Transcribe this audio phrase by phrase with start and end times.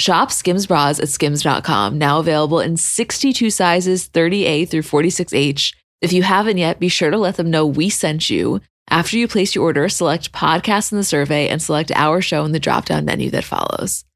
[0.00, 5.74] Shop Skims bras at skims.com, now available in 62 sizes, 30A through 46H.
[6.00, 8.62] If you haven't yet, be sure to let them know we sent you.
[8.88, 12.52] After you place your order, select podcast in the survey and select our show in
[12.52, 14.06] the drop down menu that follows.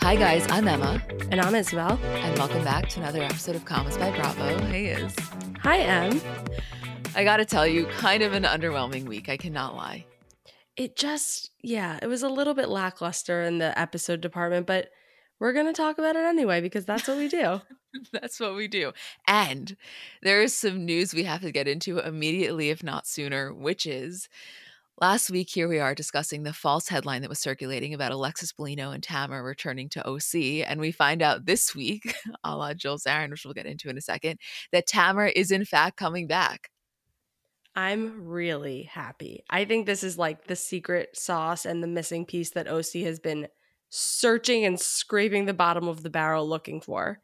[0.00, 1.02] Hi, guys, I'm Emma.
[1.30, 2.00] And I'm Isabel.
[2.02, 4.58] And welcome back to another episode of Comments by Bravo.
[4.64, 5.14] Hey, Is.
[5.60, 6.18] Hi, Em.
[7.14, 9.28] I gotta tell you, kind of an underwhelming week.
[9.28, 10.06] I cannot lie
[10.76, 14.88] it just yeah it was a little bit lackluster in the episode department but
[15.42, 17.60] we're going to talk about it anyway because that's what we do.
[18.12, 18.92] That's what we do.
[19.26, 19.76] And
[20.22, 24.28] there is some news we have to get into immediately if not sooner which is
[25.00, 28.94] last week here we are discussing the false headline that was circulating about alexis bellino
[28.94, 32.14] and tamra returning to oc and we find out this week
[32.44, 34.38] a la jill zarin which we'll get into in a second
[34.70, 36.70] that tamra is in fact coming back
[37.74, 39.44] I'm really happy.
[39.48, 43.18] I think this is like the secret sauce and the missing piece that OC has
[43.18, 43.48] been
[43.88, 47.20] searching and scraping the bottom of the barrel looking for.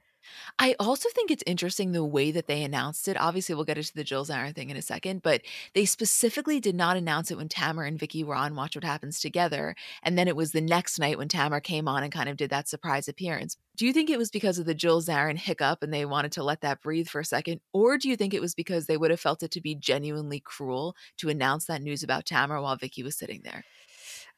[0.59, 3.21] I also think it's interesting the way that they announced it.
[3.21, 5.43] Obviously, we'll get into the Jill Zarin thing in a second, but
[5.75, 9.21] they specifically did not announce it when Tamra and Vicki were on Watch What Happens
[9.21, 9.75] together.
[10.03, 12.51] And then it was the next night when Tamra came on and kind of did
[12.51, 13.57] that surprise appearance.
[13.77, 16.43] Do you think it was because of the Jill Zarin hiccup and they wanted to
[16.43, 17.61] let that breathe for a second?
[17.73, 20.41] Or do you think it was because they would have felt it to be genuinely
[20.41, 23.65] cruel to announce that news about Tamra while Vicki was sitting there?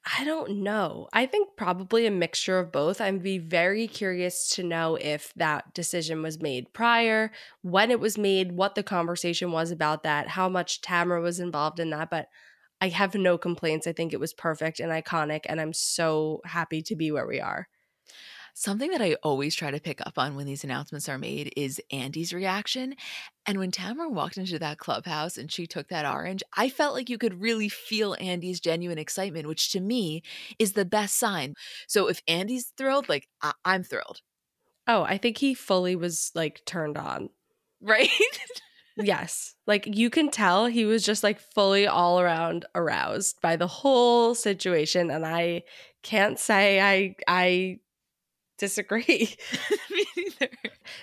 [0.05, 1.09] I don't know.
[1.13, 3.01] I think probably a mixture of both.
[3.01, 7.31] I'd be very curious to know if that decision was made prior,
[7.63, 11.81] when it was made, what the conversation was about that, how much Tamra was involved
[11.81, 12.09] in that.
[12.11, 12.29] But
[12.81, 13.87] I have no complaints.
[13.87, 17.41] I think it was perfect and iconic, and I'm so happy to be where we
[17.41, 17.69] are.
[18.55, 21.81] Something that I always try to pick up on when these announcements are made is
[21.91, 22.95] Andy's reaction.
[23.47, 27.09] And when Tamra walked into that clubhouse and she took that orange, I felt like
[27.09, 30.23] you could really feel Andy's genuine excitement, which to me
[30.59, 31.55] is the best sign.
[31.89, 34.21] So if Andy's thrilled, like I- I'm thrilled.
[34.87, 37.31] Oh, I think he fully was like turned on.
[37.81, 38.11] Right?
[38.97, 39.55] yes.
[39.67, 44.35] Like you can tell he was just like fully all around aroused by the whole
[44.35, 45.63] situation and I
[46.03, 47.79] can't say I I
[48.61, 49.35] disagree.
[49.91, 50.51] Me neither.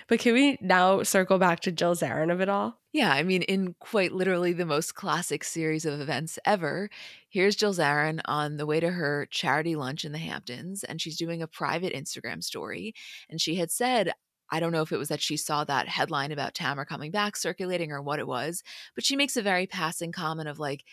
[0.06, 2.78] But can we now circle back to Jill Zarin of it all?
[2.92, 6.88] Yeah, I mean, in quite literally the most classic series of events ever,
[7.28, 11.18] here's Jill Zarin on the way to her charity lunch in the Hamptons, and she's
[11.18, 12.94] doing a private Instagram story.
[13.28, 14.12] And she had said,
[14.50, 17.36] I don't know if it was that she saw that headline about Tamra coming back
[17.36, 18.62] circulating or what it was,
[18.94, 20.84] but she makes a very passing comment of like,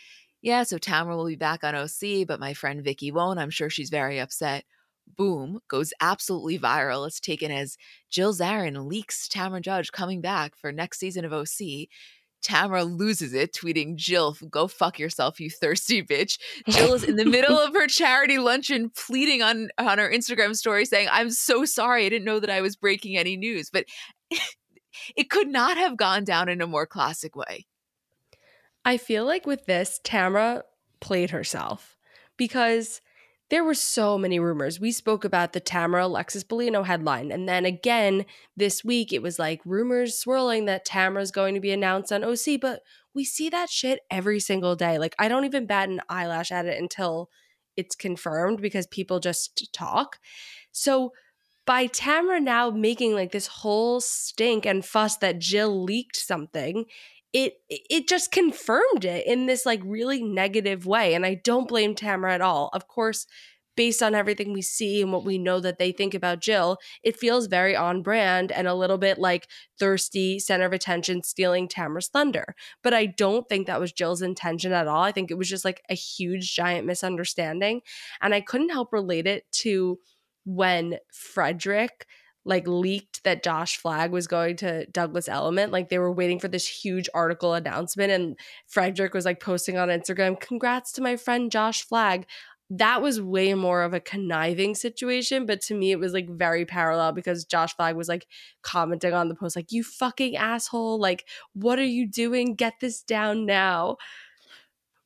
[0.42, 3.38] yeah, so Tamra will be back on OC, but my friend Vicki won't.
[3.38, 4.64] I'm sure she's very upset
[5.06, 7.06] boom, goes absolutely viral.
[7.06, 7.76] It's taken as
[8.10, 11.88] Jill Zarin leaks Tamra Judge coming back for next season of OC.
[12.44, 16.38] Tamra loses it, tweeting, Jill, go fuck yourself, you thirsty bitch.
[16.68, 20.84] Jill is in the middle of her charity luncheon pleading on, on her Instagram story
[20.84, 22.06] saying, I'm so sorry.
[22.06, 23.70] I didn't know that I was breaking any news.
[23.70, 23.86] But
[25.16, 27.66] it could not have gone down in a more classic way.
[28.84, 30.62] I feel like with this, Tamra
[31.00, 31.96] played herself
[32.36, 33.00] because
[33.48, 34.80] there were so many rumors.
[34.80, 37.30] We spoke about the Tamra Alexis Bellino headline.
[37.30, 38.26] And then again,
[38.56, 42.60] this week, it was like rumors swirling that Tamra's going to be announced on OC.
[42.60, 42.82] But
[43.14, 44.98] we see that shit every single day.
[44.98, 47.30] Like, I don't even bat an eyelash at it until
[47.76, 50.18] it's confirmed because people just talk.
[50.72, 51.12] So
[51.66, 56.86] by Tamra now making like this whole stink and fuss that Jill leaked something,
[57.36, 61.12] it it just confirmed it in this like really negative way.
[61.12, 62.70] And I don't blame Tamra at all.
[62.72, 63.26] Of course,
[63.76, 67.18] based on everything we see and what we know that they think about Jill, it
[67.18, 69.48] feels very on brand and a little bit like
[69.78, 72.54] thirsty, center of attention, stealing Tamra's thunder.
[72.82, 75.02] But I don't think that was Jill's intention at all.
[75.02, 77.82] I think it was just like a huge, giant misunderstanding.
[78.22, 79.98] And I couldn't help relate it to
[80.46, 82.06] when Fredrik
[82.46, 85.70] like leaked that Josh Flagg was going to Douglas Elliman.
[85.72, 88.38] Like they were waiting for this huge article announcement, and
[88.68, 92.26] Fredrik was like posting on Instagram, "Congrats to my friend Josh Flagg."
[92.70, 96.64] That was way more of a conniving situation, but to me it was like very
[96.64, 98.26] parallel because Josh Flagg was like
[98.62, 100.98] commenting on the post, like, "You fucking asshole!
[101.00, 102.54] Like, what are you doing?
[102.54, 103.96] Get this down now."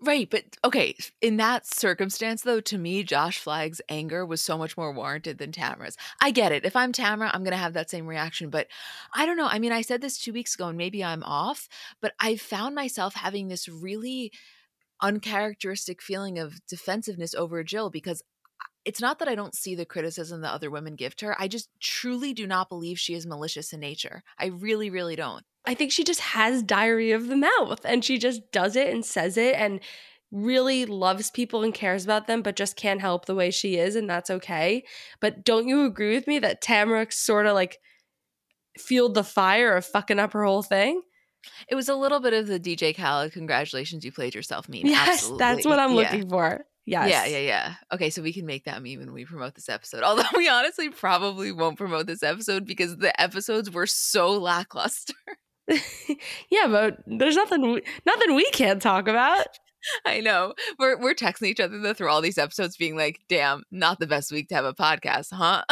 [0.02, 4.74] Right, but okay, in that circumstance though, to me Josh Flagg's anger was so much
[4.74, 5.96] more warranted than Tamra's.
[6.22, 6.64] I get it.
[6.64, 8.66] If I'm Tamra, I'm going to have that same reaction, but
[9.14, 9.46] I don't know.
[9.46, 11.68] I mean, I said this 2 weeks ago and maybe I'm off,
[12.00, 14.32] but I found myself having this really
[15.02, 18.22] uncharacteristic feeling of defensiveness over Jill because
[18.84, 21.36] it's not that I don't see the criticism that other women give to her.
[21.40, 24.22] I just truly do not believe she is malicious in nature.
[24.38, 25.44] I really, really don't.
[25.66, 29.04] I think she just has diary of the mouth and she just does it and
[29.04, 29.80] says it and
[30.32, 33.96] really loves people and cares about them, but just can't help the way she is,
[33.96, 34.84] and that's okay.
[35.20, 37.78] But don't you agree with me that Tamra sort of like
[38.78, 41.02] fueled the fire of fucking up her whole thing?
[41.68, 44.82] It was a little bit of the DJ Khaled, congratulations, you played yourself meme.
[44.84, 45.38] Yes, Absolutely.
[45.38, 45.96] that's what I'm Yeah.
[45.96, 46.64] looking for.
[46.86, 47.10] Yes.
[47.10, 47.74] Yeah, yeah, yeah.
[47.92, 50.02] Okay, so we can make that meme when we promote this episode.
[50.04, 55.14] Although we honestly probably won't promote this episode because the episodes were so lackluster.
[56.50, 59.46] yeah, but there's nothing nothing we can't talk about.
[60.06, 60.54] I know.
[60.78, 64.06] We're we're texting each other though through all these episodes being like, damn, not the
[64.06, 65.62] best week to have a podcast, huh?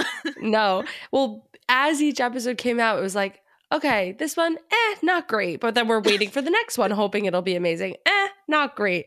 [0.40, 0.84] No.
[1.12, 3.40] Well, as each episode came out, it was like,
[3.72, 5.60] okay, this one, eh, not great.
[5.60, 7.96] But then we're waiting for the next one, hoping it'll be amazing.
[8.06, 9.06] Eh, not great.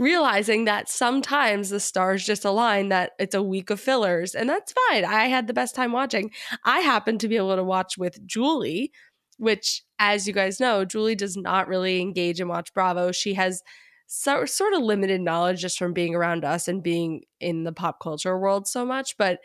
[0.00, 4.72] Realizing that sometimes the stars just align that it's a week of fillers, and that's
[4.88, 5.04] fine.
[5.04, 6.30] I had the best time watching.
[6.64, 8.92] I happened to be able to watch with Julie,
[9.36, 13.12] which, as you guys know, Julie does not really engage and watch Bravo.
[13.12, 13.62] She has
[14.06, 18.00] so, sort of limited knowledge just from being around us and being in the pop
[18.00, 19.18] culture world so much.
[19.18, 19.40] But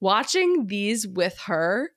[0.00, 1.90] watching these with her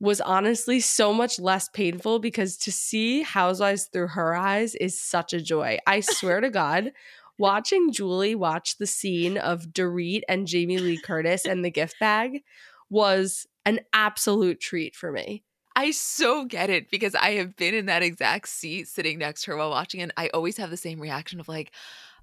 [0.00, 5.32] was honestly so much less painful because to see Housewives through her eyes is such
[5.32, 5.78] a joy.
[5.86, 6.92] I swear to God,
[7.38, 12.42] watching Julie watch the scene of Dorit and Jamie Lee Curtis and the gift bag
[12.90, 15.42] was an absolute treat for me.
[15.76, 19.52] I so get it because I have been in that exact seat sitting next to
[19.52, 21.72] her while watching, and I always have the same reaction of like,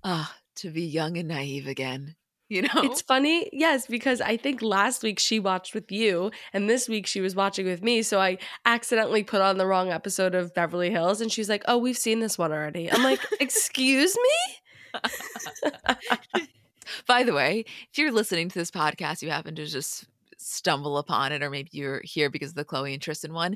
[0.03, 2.15] ah, to be young and naive again.
[2.47, 2.69] You know?
[2.75, 7.07] It's funny, yes, because I think last week she watched with you, and this week
[7.07, 8.03] she was watching with me.
[8.03, 11.77] So I accidentally put on the wrong episode of Beverly Hills, and she's like, "Oh,
[11.77, 14.55] we've seen this one already." I'm like, "Excuse me."
[17.07, 20.05] By the way, if you're listening to this podcast, you happen to just
[20.37, 23.55] stumble upon it, or maybe you're here because of the Chloe and Tristan one.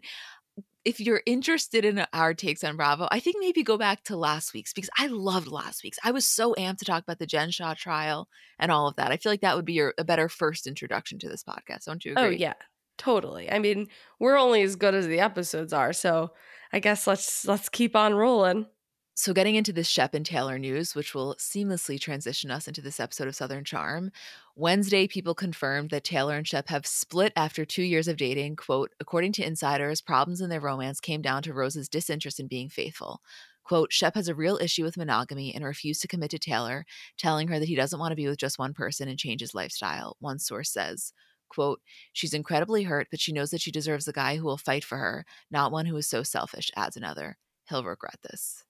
[0.84, 4.54] If you're interested in our takes on Bravo, I think maybe go back to last
[4.54, 5.98] week's because I loved last week's.
[6.04, 8.28] I was so amped to talk about the Jen Shaw trial
[8.60, 9.12] and all of that.
[9.12, 11.86] I feel like that would be your a better first introduction to this podcast.
[11.86, 12.36] Don't you oh, agree?
[12.36, 12.54] Oh yeah,
[12.98, 13.52] totally.
[13.52, 13.88] I mean,
[14.20, 16.32] we're only as good as the episodes are, so
[16.72, 18.68] I guess let's let's keep on rolling.
[19.18, 23.00] So, getting into this Shep and Taylor news, which will seamlessly transition us into this
[23.00, 24.12] episode of Southern Charm,
[24.58, 28.58] Wednesday, people confirmed that Taylor and Shep have split after two years of dating.
[28.58, 32.68] Quote, according to insiders, problems in their romance came down to Rose's disinterest in being
[32.68, 33.22] faithful.
[33.64, 36.86] Quote, Shep has a real issue with monogamy and refused to commit to Taylor,
[37.18, 39.56] telling her that he doesn't want to be with just one person and change his
[39.56, 40.18] lifestyle.
[40.20, 41.14] One source says,
[41.48, 41.80] quote,
[42.12, 44.98] she's incredibly hurt, but she knows that she deserves a guy who will fight for
[44.98, 47.38] her, not one who is so selfish, adds another.
[47.70, 48.66] He'll regret this.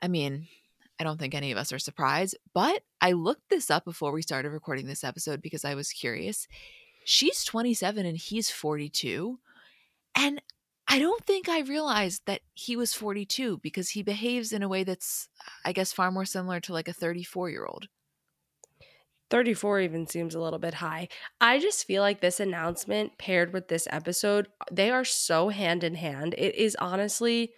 [0.00, 0.46] I mean,
[1.00, 4.22] I don't think any of us are surprised, but I looked this up before we
[4.22, 6.48] started recording this episode because I was curious.
[7.04, 9.38] She's 27 and he's 42.
[10.14, 10.42] And
[10.88, 14.84] I don't think I realized that he was 42 because he behaves in a way
[14.84, 15.28] that's,
[15.64, 17.88] I guess, far more similar to like a 34 year old.
[19.30, 21.08] 34 even seems a little bit high.
[21.40, 25.96] I just feel like this announcement paired with this episode, they are so hand in
[25.96, 26.34] hand.
[26.38, 27.52] It is honestly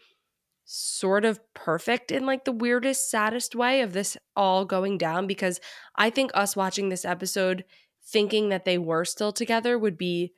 [0.73, 5.61] sort of perfect in like the weirdest, saddest way of this all going down because
[5.97, 7.65] I think us watching this episode
[8.05, 10.33] thinking that they were still together would be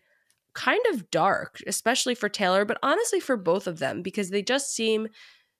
[0.55, 4.75] kind of dark, especially for Taylor, but honestly for both of them because they just
[4.75, 5.09] seem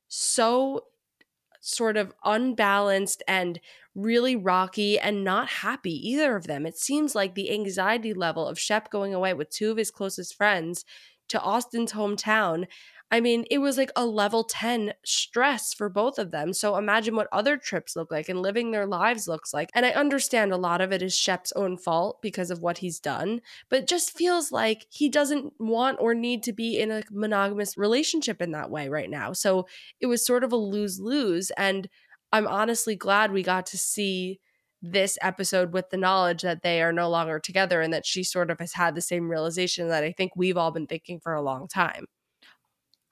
[0.09, 0.85] so
[1.61, 3.61] sort of unbalanced and
[3.95, 6.65] really rocky and not happy, either of them.
[6.65, 10.35] It seems like the anxiety level of Shep going away with two of his closest
[10.35, 10.87] friends
[11.29, 12.67] to Austin's hometown
[13.13, 16.55] I mean, it was like a level 10 stress for both of them.
[16.55, 19.69] So imagine what other trips look like and living their lives looks like.
[19.75, 22.99] And I understand a lot of it is Shep's own fault because of what he's
[22.99, 27.77] done, but just feels like he doesn't want or need to be in a monogamous
[27.77, 29.35] relationship in that way right now.
[29.35, 29.67] So
[30.01, 31.51] it was sort of a lose lose.
[31.59, 31.91] And
[32.33, 34.41] I'm honestly glad we got to see
[34.81, 38.51] this episode with the knowledge that they are no longer together and that she sort
[38.51, 41.43] of has had the same realization that I think we've all been thinking for a
[41.43, 42.07] long time.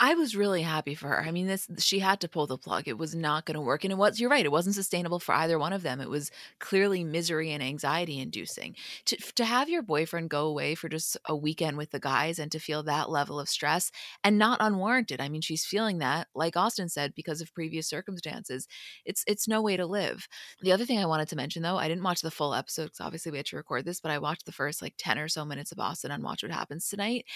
[0.02, 1.22] I was really happy for her.
[1.22, 2.88] I mean, this she had to pull the plug.
[2.88, 4.18] It was not going to work, and it was.
[4.18, 4.46] You're right.
[4.46, 6.00] It wasn't sustainable for either one of them.
[6.00, 8.76] It was clearly misery and anxiety inducing.
[9.04, 12.50] To to have your boyfriend go away for just a weekend with the guys and
[12.50, 13.92] to feel that level of stress
[14.24, 15.20] and not unwarranted.
[15.20, 18.66] I mean, she's feeling that, like Austin said, because of previous circumstances.
[19.04, 20.26] It's it's no way to live.
[20.62, 23.00] The other thing I wanted to mention, though, I didn't watch the full episode because
[23.00, 25.44] obviously we had to record this, but I watched the first like ten or so
[25.44, 27.26] minutes of Austin on Watch What Happens Tonight,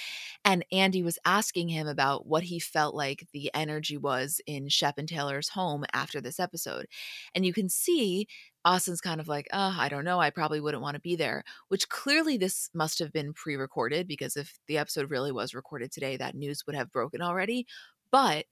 [0.46, 4.68] and Andy was asking him about what he he felt like the energy was in
[4.68, 6.86] Shep and Taylor's home after this episode.
[7.34, 8.28] And you can see
[8.64, 10.20] Austin's kind of like, oh, I don't know.
[10.20, 14.06] I probably wouldn't want to be there, which clearly this must have been pre recorded
[14.06, 17.66] because if the episode really was recorded today, that news would have broken already.
[18.12, 18.46] But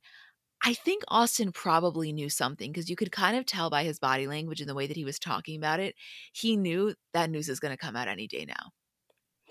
[0.65, 4.27] I think Austin probably knew something because you could kind of tell by his body
[4.27, 5.95] language and the way that he was talking about it.
[6.33, 8.73] He knew that news is going to come out any day now.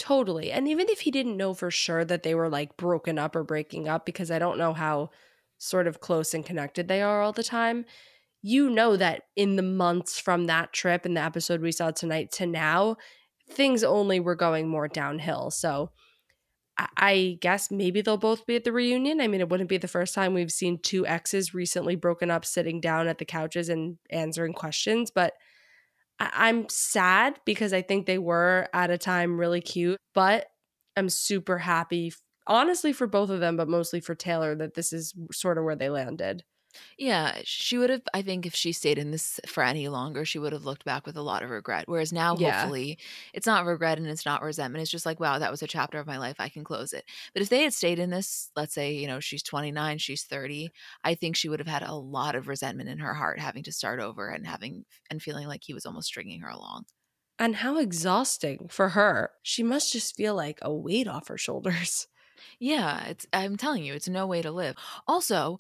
[0.02, 0.52] Totally.
[0.52, 3.44] And even if he didn't know for sure that they were like broken up or
[3.44, 5.12] breaking up, because I don't know how
[5.60, 7.86] sort of close and connected they are all the time,
[8.42, 12.32] you know that in the months from that trip and the episode we saw tonight
[12.32, 12.96] to now,
[13.52, 15.52] things only were going more downhill.
[15.52, 15.92] So
[16.98, 19.22] I guess maybe they'll both be at the reunion.
[19.22, 22.44] I mean, it wouldn't be the first time we've seen two exes recently broken up
[22.44, 25.34] sitting down at the couches and answering questions, but
[26.34, 30.48] I- am sad because I think they were at a time really cute, but
[30.98, 32.14] I'm super happy,
[32.48, 35.76] honestly, for both of them, but mostly for Taylor that this is sort of where
[35.76, 36.44] they landed.
[36.98, 38.04] Yeah, she would have.
[38.14, 41.06] I think if she stayed in this for any longer, she would have looked back
[41.06, 41.86] with a lot of regret.
[41.88, 42.62] Whereas now, yeah.
[42.62, 42.98] hopefully,
[43.34, 44.82] it's not regret and it's not resentment.
[44.82, 46.36] It's just like, wow, that was a chapter of my life.
[46.40, 47.06] I can close it.
[47.34, 50.72] But if they had stayed in this, let's say, you know, she's 29, she's 30,
[51.04, 53.72] I think she would have had a lot of resentment in her heart having to
[53.72, 56.86] start over and having and feeling like he was almost stringing her along.
[57.40, 59.32] And how exhausting for her.
[59.42, 62.08] She must just feel like a weight off her shoulders.
[62.60, 64.76] Yeah, it's I'm telling you, it's no way to live.
[65.08, 65.60] Also,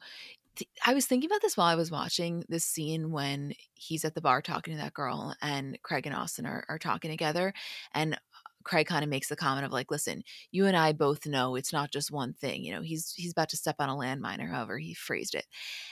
[0.85, 4.21] I was thinking about this while I was watching this scene when he's at the
[4.21, 7.53] bar talking to that girl and Craig and Austin are, are talking together.
[7.93, 8.19] And
[8.63, 11.73] Craig kind of makes the comment of like, listen, you and I both know it's
[11.73, 12.63] not just one thing.
[12.63, 15.45] You know, he's he's about to step on a landmine or however he phrased it.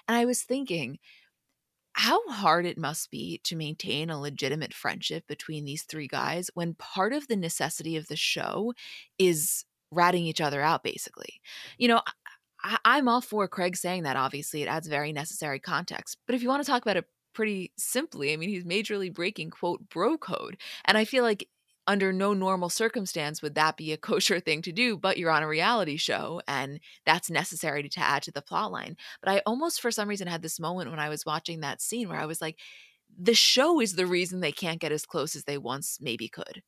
[0.08, 1.00] And I was thinking
[1.94, 6.76] how hard it must be to maintain a legitimate friendship between these three guys when
[6.76, 8.74] part of the necessity of the show
[9.18, 11.42] is ratting each other out basically.
[11.78, 12.02] You know,
[12.64, 14.16] I- am all for Craig saying that.
[14.16, 16.18] Obviously, it adds very necessary context.
[16.26, 19.52] But if you want to talk about it pretty simply, I mean, he's majorly breaking
[19.52, 21.48] quote bro code, and I feel like
[21.88, 24.98] under no normal circumstance would that be a kosher thing to do.
[24.98, 28.96] But you're on a reality show, and that's necessary to add to the plot line.
[29.22, 32.10] But I almost, for some reason, had this moment when I was watching that scene
[32.10, 32.58] where I was like,
[33.18, 36.62] the show is the reason they can't get as close as they once maybe could.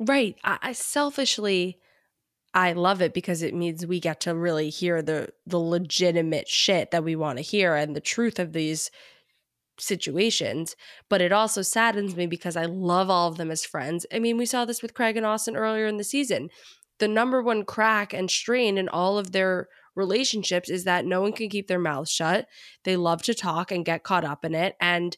[0.00, 0.36] Right.
[0.44, 1.78] I, I selfishly
[2.54, 6.90] I love it because it means we get to really hear the the legitimate shit
[6.90, 8.90] that we want to hear and the truth of these
[9.78, 10.74] situations.
[11.08, 14.06] But it also saddens me because I love all of them as friends.
[14.12, 16.48] I mean, we saw this with Craig and Austin earlier in the season.
[16.98, 21.32] The number one crack and strain in all of their relationships is that no one
[21.32, 22.46] can keep their mouth shut.
[22.84, 24.74] They love to talk and get caught up in it.
[24.80, 25.16] And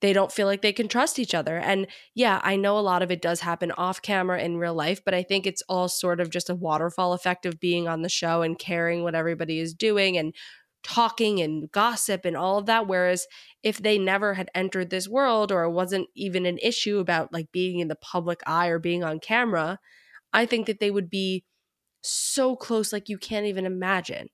[0.00, 1.58] they don't feel like they can trust each other.
[1.58, 5.04] And yeah, I know a lot of it does happen off camera in real life,
[5.04, 8.08] but I think it's all sort of just a waterfall effect of being on the
[8.08, 10.34] show and caring what everybody is doing and
[10.84, 12.86] talking and gossip and all of that.
[12.86, 13.26] Whereas
[13.62, 17.50] if they never had entered this world or it wasn't even an issue about like
[17.52, 19.78] being in the public eye or being on camera,
[20.32, 21.44] I think that they would be
[22.02, 24.28] so close, like you can't even imagine.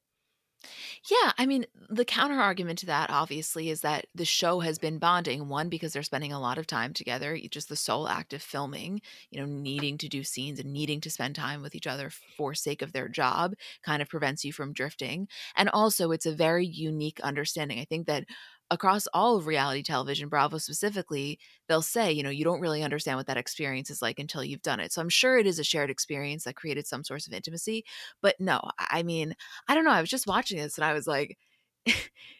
[1.11, 4.99] Yeah, I mean, the counter argument to that obviously is that the show has been
[4.99, 5.49] bonding.
[5.49, 9.01] One, because they're spending a lot of time together, just the sole act of filming,
[9.31, 12.55] you know, needing to do scenes and needing to spend time with each other for
[12.55, 15.29] sake of their job kind of prevents you from drifting.
[15.57, 17.79] And also, it's a very unique understanding.
[17.81, 18.25] I think that
[18.71, 23.17] across all of reality television, Bravo specifically, they'll say, you know, you don't really understand
[23.17, 24.93] what that experience is like until you've done it.
[24.93, 27.85] So I'm sure it is a shared experience that created some source of intimacy.
[28.23, 29.35] But no, I mean,
[29.69, 29.91] I don't know.
[29.91, 31.39] I was just watching this and I was like,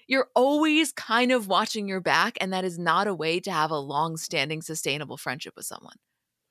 [0.07, 3.71] you're always kind of watching your back, and that is not a way to have
[3.71, 5.97] a long standing, sustainable friendship with someone.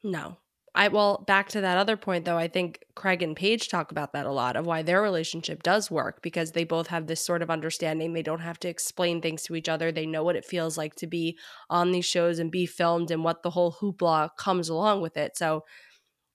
[0.04, 0.38] No.
[0.76, 4.14] I well, back to that other point though, I think Craig and Paige talk about
[4.14, 7.44] that a lot of why their relationship does work because they both have this sort
[7.44, 8.14] of understanding.
[8.14, 9.92] They don't have to explain things to each other.
[9.92, 11.38] They know what it feels like to be
[11.70, 15.38] on these shows and be filmed and what the whole hoopla comes along with it.
[15.38, 15.64] So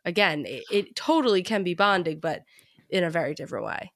[0.04, 2.42] again, it, it totally can be bonding, but
[2.90, 3.92] in a very different way.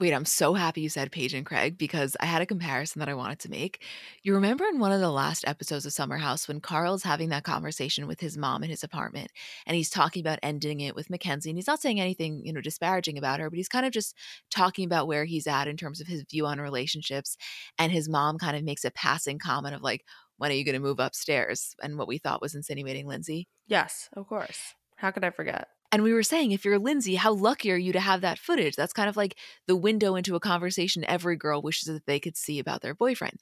[0.00, 3.08] Wait, I'm so happy you said Paige and Craig because I had a comparison that
[3.08, 3.82] I wanted to make.
[4.22, 7.42] You remember in one of the last episodes of Summer House when Carl's having that
[7.42, 9.32] conversation with his mom in his apartment
[9.66, 12.60] and he's talking about ending it with Mackenzie and he's not saying anything, you know,
[12.60, 14.14] disparaging about her, but he's kind of just
[14.50, 17.36] talking about where he's at in terms of his view on relationships
[17.76, 20.04] and his mom kind of makes a passing comment of like,
[20.36, 21.74] when are you going to move upstairs?
[21.82, 23.48] And what we thought was insinuating Lindsay.
[23.68, 24.74] Yes, of course.
[24.96, 25.68] How could I forget?
[25.90, 28.76] And we were saying, if you're Lindsay, how lucky are you to have that footage?
[28.76, 32.36] That's kind of like the window into a conversation every girl wishes that they could
[32.36, 33.38] see about their boyfriend.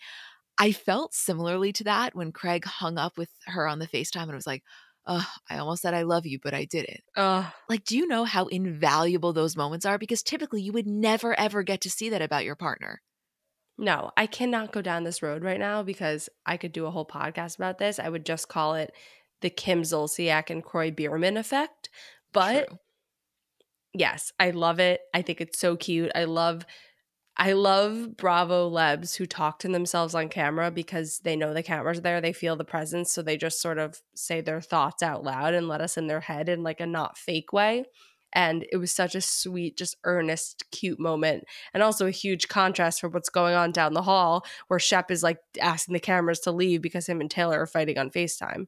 [0.59, 4.35] I felt similarly to that when Craig hung up with her on the FaceTime and
[4.35, 4.63] was like,
[5.07, 7.01] Oh, I almost said I love you, but I didn't.
[7.17, 9.99] Uh, Like, do you know how invaluable those moments are?
[9.99, 13.03] Because typically you would never ever get to see that about your partner.
[13.79, 17.07] no, I cannot go down this road right now because I could do a whole
[17.07, 17.99] podcast about this.
[17.99, 18.93] I would just call it
[19.43, 21.91] the Kim Zolciak and Kroy Biermann effect.
[22.37, 22.79] But True.
[23.95, 25.01] yes, I love it.
[25.15, 26.13] I think it's so cute.
[26.15, 26.65] I love
[27.39, 31.99] I love Bravo Lebs who talk to themselves on camera because they know the camera's
[31.99, 35.23] are there, they feel the presence, so they just sort of say their thoughts out
[35.23, 37.85] loud and let us in their head in like a not fake way.
[38.33, 41.45] And it was such a sweet, just earnest, cute moment.
[41.75, 45.23] And also a huge contrast for what's going on down the hall, where Shep is
[45.23, 48.67] like asking the cameras to leave because him and Taylor are fighting on FaceTime.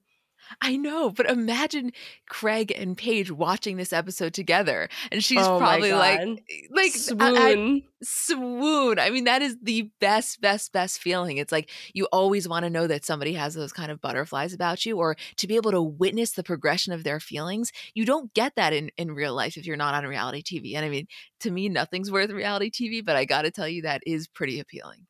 [0.61, 1.93] I know, but imagine
[2.29, 6.41] Craig and Paige watching this episode together, and she's Oh probably like, God.
[6.51, 7.83] Eh, like I- I- Swoon.
[8.03, 8.99] swoon.
[8.99, 11.37] I mean, that is the best, best, best feeling.
[11.37, 14.87] It's like you always want to know that somebody has those kind of butterflies about
[14.87, 17.73] you, or to be able to witness the progression of their feelings.
[17.95, 20.75] You don't get that in in real life if you're not on reality TV.
[20.77, 21.07] And I mean,
[21.41, 24.61] to me, nothing's worth reality TV, but I got to tell you, that is pretty
[24.61, 25.07] appealing.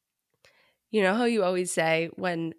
[0.91, 2.55] You know how you always say when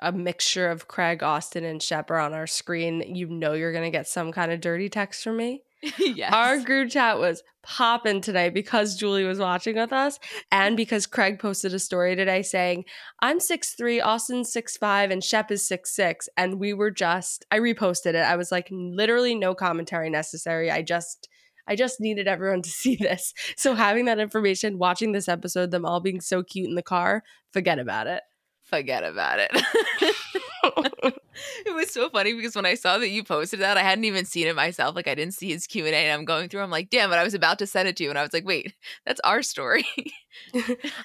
[0.00, 3.84] a mixture of Craig, Austin, and Shep are on our screen, you know you're going
[3.84, 5.62] to get some kind of dirty text from me?
[5.98, 6.32] yes.
[6.32, 10.18] Our group chat was popping tonight because Julie was watching with us
[10.50, 12.84] and because Craig posted a story today saying,
[13.20, 16.28] I'm 6'3, Austin's 6'5, and Shep is 6'6.
[16.36, 18.16] And we were just, I reposted it.
[18.16, 20.70] I was like, literally no commentary necessary.
[20.70, 21.28] I just,
[21.68, 23.32] I just needed everyone to see this.
[23.56, 27.22] So having that information, watching this episode, them all being so cute in the car,
[27.52, 28.22] forget about it.
[28.68, 29.50] Forget about it.
[31.66, 34.24] it was so funny because when I saw that you posted that, I hadn't even
[34.24, 34.96] seen it myself.
[34.96, 36.62] Like I didn't see his Q and A, and I'm going through.
[36.62, 37.16] I'm like, damn it!
[37.16, 38.74] I was about to send it to you, and I was like, wait,
[39.06, 39.86] that's our story.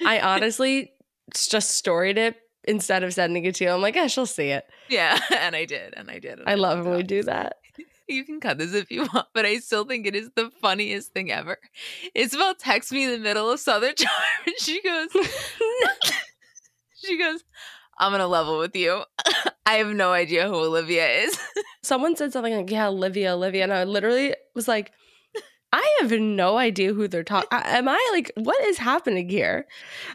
[0.06, 0.92] I honestly
[1.36, 3.72] just storied it instead of sending it to you.
[3.72, 4.66] I'm like, yeah, she'll see it.
[4.90, 6.40] yeah, and I did, and I did.
[6.40, 7.58] and I love when we do that.
[8.08, 11.14] You can cut this if you want, but I still think it is the funniest
[11.14, 11.58] thing ever.
[12.14, 14.12] Isabel texts me in the middle of Southern Charm,
[14.46, 15.08] and she goes,
[17.04, 17.44] she goes,
[17.98, 19.04] I'm gonna level with you.
[19.66, 21.40] I have no idea who Olivia is.
[21.84, 23.64] Someone said something like, yeah, Olivia, Olivia.
[23.64, 24.92] And I literally was like,
[25.72, 27.48] I have no idea who they're talking.
[27.52, 29.66] Am I like, what is happening here?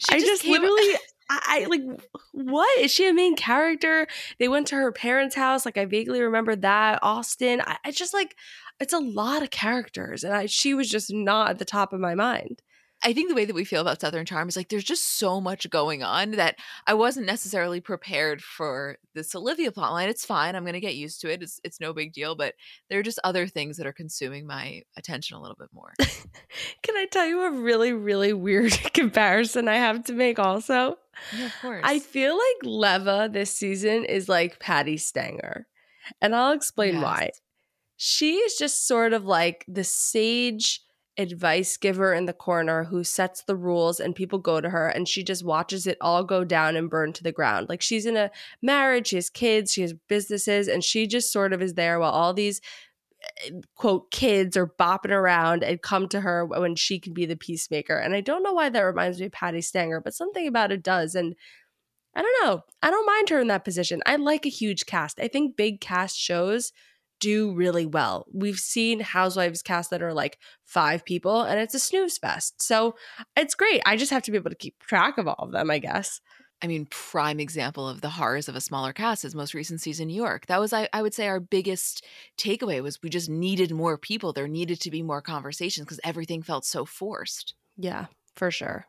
[0.08, 0.94] She I just, came- literally,
[1.30, 1.82] I, I like,
[2.32, 4.06] what is she a main character?
[4.38, 5.66] They went to her parents' house.
[5.66, 7.00] Like, I vaguely remember that.
[7.02, 7.60] Austin.
[7.66, 8.36] I, I just like,
[8.80, 11.98] it's a lot of characters, and I, she was just not at the top of
[11.98, 12.62] my mind.
[13.02, 15.40] I think the way that we feel about Southern Charm is like there's just so
[15.40, 16.56] much going on that
[16.86, 20.08] I wasn't necessarily prepared for this Olivia plotline.
[20.08, 20.56] It's fine.
[20.56, 21.42] I'm gonna get used to it.
[21.42, 22.34] It's it's no big deal.
[22.34, 22.54] But
[22.90, 25.92] there are just other things that are consuming my attention a little bit more.
[26.82, 30.96] Can I tell you a really, really weird comparison I have to make also?
[31.36, 31.82] yeah, of course.
[31.84, 35.66] I feel like Leva this season is like Patti Stanger.
[36.20, 37.30] And I'll explain why.
[37.96, 40.80] She is just sort of like the sage
[41.18, 45.08] advice giver in the corner who sets the rules and people go to her and
[45.08, 47.68] she just watches it all go down and burn to the ground.
[47.68, 48.30] Like she's in a
[48.62, 52.12] marriage, she has kids, she has businesses, and she just sort of is there while
[52.12, 52.60] all these
[53.44, 57.36] eh, quote kids are bopping around and come to her when she can be the
[57.36, 57.96] peacemaker.
[57.96, 60.84] And I don't know why that reminds me of Patti Stanger, but something about it
[60.84, 61.16] does.
[61.16, 61.34] And
[62.14, 62.62] I don't know.
[62.82, 64.02] I don't mind her in that position.
[64.06, 65.20] I like a huge cast.
[65.20, 66.72] I think big cast shows
[67.20, 68.26] do really well.
[68.32, 72.62] We've seen Housewives cast that are like five people and it's a snooze fest.
[72.62, 72.94] So
[73.36, 73.82] it's great.
[73.86, 76.20] I just have to be able to keep track of all of them, I guess.
[76.60, 80.08] I mean, prime example of the horrors of a smaller cast is most recent season
[80.08, 80.46] New York.
[80.46, 82.04] That was, I, I would say, our biggest
[82.36, 84.32] takeaway was we just needed more people.
[84.32, 87.54] There needed to be more conversations because everything felt so forced.
[87.76, 88.86] Yeah, for sure.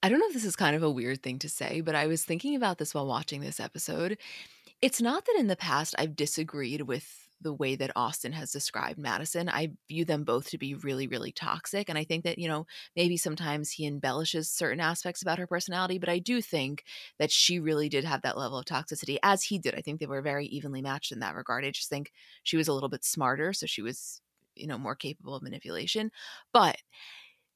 [0.00, 2.06] I don't know if this is kind of a weird thing to say, but I
[2.06, 4.16] was thinking about this while watching this episode.
[4.80, 8.98] It's not that in the past I've disagreed with the way that Austin has described
[8.98, 9.48] Madison.
[9.48, 11.88] I view them both to be really, really toxic.
[11.88, 15.98] And I think that, you know, maybe sometimes he embellishes certain aspects about her personality,
[15.98, 16.84] but I do think
[17.18, 19.74] that she really did have that level of toxicity as he did.
[19.74, 21.64] I think they were very evenly matched in that regard.
[21.64, 23.52] I just think she was a little bit smarter.
[23.52, 24.20] So she was,
[24.54, 26.10] you know, more capable of manipulation.
[26.52, 26.78] But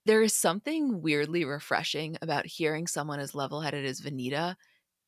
[0.04, 4.56] there is something weirdly refreshing about hearing someone as level headed as Venita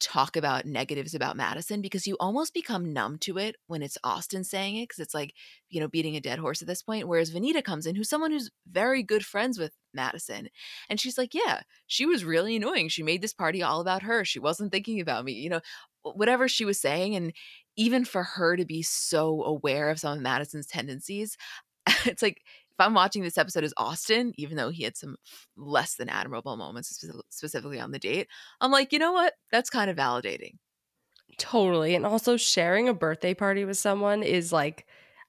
[0.00, 4.44] talk about negatives about Madison because you almost become numb to it when it's Austin
[4.44, 5.34] saying it because it's like,
[5.70, 7.08] you know, beating a dead horse at this point.
[7.08, 10.48] Whereas Venita comes in, who's someone who's very good friends with Madison.
[10.90, 12.88] And she's like, yeah, she was really annoying.
[12.88, 14.24] She made this party all about her.
[14.24, 15.60] She wasn't thinking about me, you know,
[16.02, 17.14] whatever she was saying.
[17.14, 17.32] And
[17.76, 21.36] even for her to be so aware of some of Madison's tendencies,
[22.04, 22.42] it's like
[22.78, 25.16] if I'm watching this episode as Austin, even though he had some
[25.56, 28.26] less than admirable moments specifically on the date,
[28.60, 29.34] I'm like, you know what?
[29.52, 30.54] That's kind of validating.
[31.38, 31.94] Totally.
[31.94, 34.86] And also sharing a birthday party with someone is like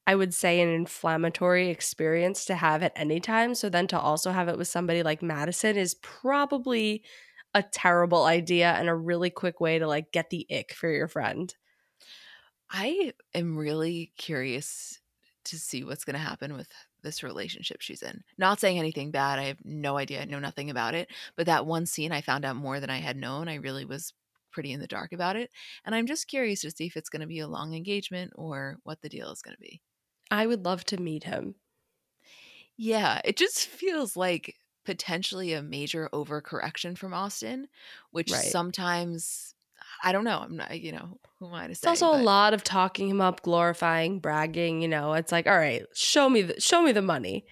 [0.08, 3.56] I would say an inflammatory experience to have at any time.
[3.56, 7.04] So then to also have it with somebody like Madison is probably
[7.56, 11.08] a terrible idea and a really quick way to like get the ick for your
[11.08, 11.56] friend.
[12.70, 15.00] I am really curious
[15.46, 16.68] to see what's going to happen with
[17.06, 18.24] this relationship she's in.
[18.38, 19.40] Not saying anything bad.
[19.40, 20.22] I have no idea.
[20.22, 21.10] I know nothing about it.
[21.38, 23.48] But that one scene, I found out more than I had known.
[23.48, 24.14] I really was
[24.52, 25.52] pretty in the dark about it.
[25.86, 28.78] And I'm just curious to see if it's going to be a long engagement or
[28.84, 29.82] what the deal is going to be.
[30.30, 31.56] I would love to meet him.
[32.78, 37.68] Yeah, it just feels like potentially a major overcorrection from Austin,
[38.12, 38.44] which right.
[38.44, 39.55] sometimes
[40.04, 40.40] I don't know.
[40.40, 41.92] I'm not, you know, who am I to say?
[41.92, 42.22] It's also but.
[42.22, 44.82] a lot of talking him up, glorifying, bragging.
[44.82, 47.46] You know, it's like, all right, show me, the, show me the money.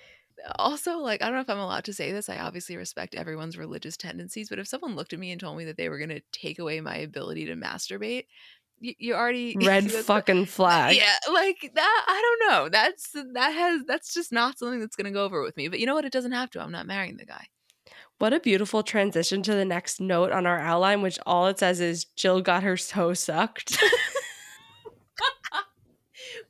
[0.58, 2.28] Also, like, I don't know if I'm allowed to say this.
[2.28, 5.66] I obviously respect everyone's religious tendencies, but if someone looked at me and told me
[5.66, 8.26] that they were going to take away my ability to masturbate,
[8.80, 10.96] you, you already red fucking flag.
[10.96, 12.06] Yeah, like that.
[12.08, 12.70] I don't know.
[12.70, 15.70] That's that has that's just not something that's going to go over with me.
[15.70, 16.06] But you know what?
[16.06, 16.62] It doesn't have to.
[16.62, 17.48] I'm not marrying the guy.
[18.20, 21.82] What a beautiful transition to the next note on our outline, which all it says
[21.82, 23.78] is Jill got her so sucked.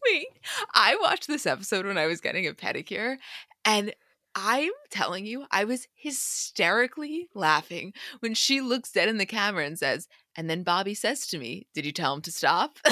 [0.06, 0.28] Wait,
[0.74, 3.18] I watched this episode when I was getting a pedicure,
[3.64, 3.94] and
[4.36, 9.80] I'm telling you, I was hysterically laughing when she looks dead in the camera and
[9.80, 12.80] says, and then Bobby says to me, Did you tell him to stop?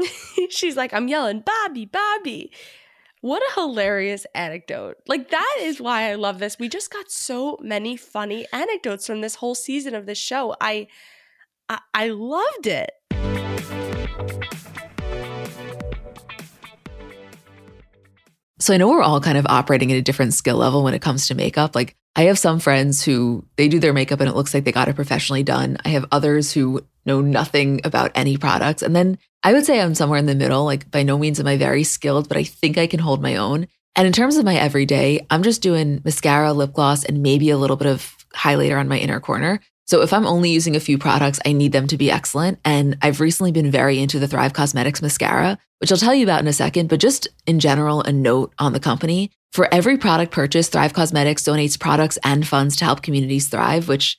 [0.50, 2.52] She's like, I'm yelling, Bobby, Bobby.
[3.22, 4.96] What a hilarious anecdote.
[5.06, 6.58] Like, that is why I love this.
[6.58, 10.56] We just got so many funny anecdotes from this whole season of this show.
[10.60, 10.88] I,
[11.68, 12.90] I, I loved it.
[18.58, 21.02] So I know we're all kind of operating at a different skill level when it
[21.02, 21.76] comes to makeup.
[21.76, 24.72] Like I have some friends who they do their makeup and it looks like they
[24.72, 25.78] got it professionally done.
[25.84, 28.82] I have others who know nothing about any products.
[28.82, 30.64] And then I would say I'm somewhere in the middle.
[30.64, 33.36] Like by no means am I very skilled, but I think I can hold my
[33.36, 33.66] own.
[33.94, 37.58] And in terms of my everyday, I'm just doing mascara, lip gloss, and maybe a
[37.58, 39.60] little bit of highlighter on my inner corner.
[39.86, 42.58] So if I'm only using a few products, I need them to be excellent.
[42.64, 46.40] And I've recently been very into the Thrive Cosmetics mascara, which I'll tell you about
[46.40, 46.88] in a second.
[46.88, 49.30] But just in general, a note on the company.
[49.52, 54.18] For every product purchase, Thrive Cosmetics donates products and funds to help communities thrive, which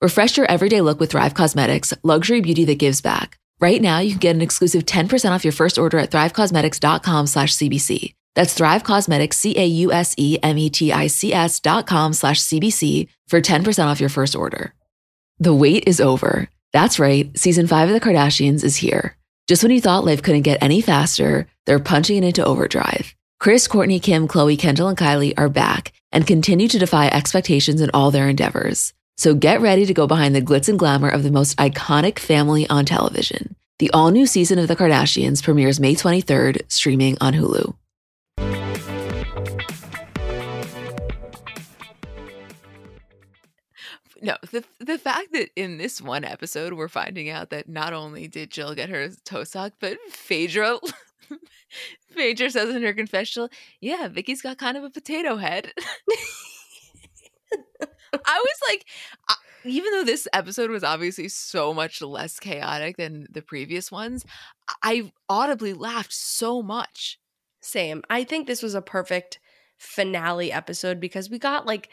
[0.00, 3.36] Refresh your everyday look with Thrive Cosmetics, luxury beauty that gives back.
[3.60, 7.54] Right now, you can get an exclusive 10% off your first order at thrivecausemetics.com slash
[7.54, 8.14] CBC.
[8.34, 10.00] That's Thrive Causemetics, C-A-U-S-E-M-E-T-I-C-S
[11.60, 14.72] dot com slash CBC for 10% off your first order.
[15.38, 16.48] The wait is over.
[16.72, 17.36] That's right.
[17.38, 19.18] Season five of The Kardashians is here.
[19.48, 23.14] Just when you thought life couldn't get any faster, they're punching it into overdrive.
[23.38, 27.90] Kris, Courtney, Kim, Khloé, Kendall, and Kylie are back and continue to defy expectations in
[27.92, 28.94] all their endeavors.
[29.20, 32.66] So get ready to go behind the glitz and glamour of the most iconic family
[32.70, 33.54] on television.
[33.78, 37.74] The all new season of The Kardashians premieres May 23rd, streaming on Hulu.
[44.22, 48.26] No, the the fact that in this one episode we're finding out that not only
[48.26, 50.78] did Jill get her toe sucked, but Phaedra
[52.08, 53.50] Phaedra says in her confessional,
[53.82, 55.74] yeah, Vicki's got kind of a potato head.
[58.12, 58.86] I was like,
[59.28, 64.24] uh, even though this episode was obviously so much less chaotic than the previous ones,
[64.82, 67.18] I audibly laughed so much.
[67.60, 68.02] Same.
[68.08, 69.38] I think this was a perfect
[69.76, 71.88] finale episode because we got like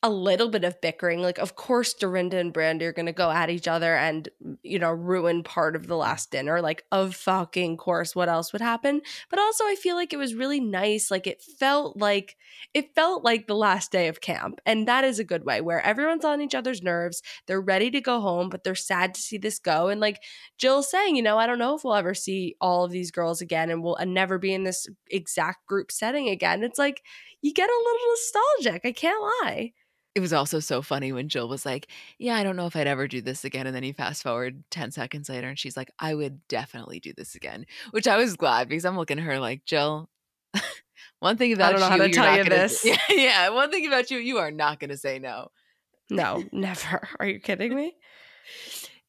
[0.00, 1.22] a little bit of bickering.
[1.22, 4.28] Like, of course, Dorinda and Brandi are going to go at each other and,
[4.62, 6.62] you know, ruin part of the last dinner.
[6.62, 9.00] Like, of fucking course, what else would happen?
[9.28, 11.10] But also, I feel like it was really nice.
[11.10, 12.36] Like, it felt like,
[12.74, 14.60] it felt like the last day of camp.
[14.64, 17.20] And that is a good way where everyone's on each other's nerves.
[17.46, 19.88] They're ready to go home, but they're sad to see this go.
[19.88, 20.22] And like
[20.58, 23.40] Jill saying, you know, I don't know if we'll ever see all of these girls
[23.40, 26.62] again and we'll never be in this exact group setting again.
[26.62, 27.02] It's like,
[27.42, 28.82] you get a little nostalgic.
[28.84, 29.72] I can't lie.
[30.18, 31.86] It was also so funny when Jill was like,
[32.18, 33.68] Yeah, I don't know if I'd ever do this again.
[33.68, 37.12] And then you fast forward 10 seconds later and she's like, I would definitely do
[37.16, 40.10] this again, which I was glad because I'm looking at her like, Jill,
[41.20, 42.84] one thing about I don't know you, how to tell you gonna, this.
[42.84, 45.52] Yeah, yeah, one thing about you, you are not going to say no.
[46.10, 47.08] No, never.
[47.20, 47.94] Are you kidding me?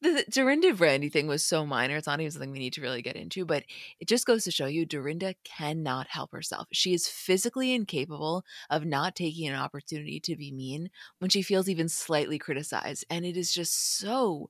[0.02, 1.96] The Dorinda Brandi thing was so minor.
[1.96, 3.64] It's not even something we need to really get into, but
[3.98, 6.68] it just goes to show you Dorinda cannot help herself.
[6.72, 11.68] She is physically incapable of not taking an opportunity to be mean when she feels
[11.68, 13.04] even slightly criticized.
[13.10, 14.48] And it is just so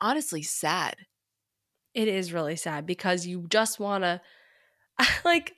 [0.00, 0.96] honestly sad.
[1.92, 4.22] It is really sad because you just want to
[5.24, 5.54] like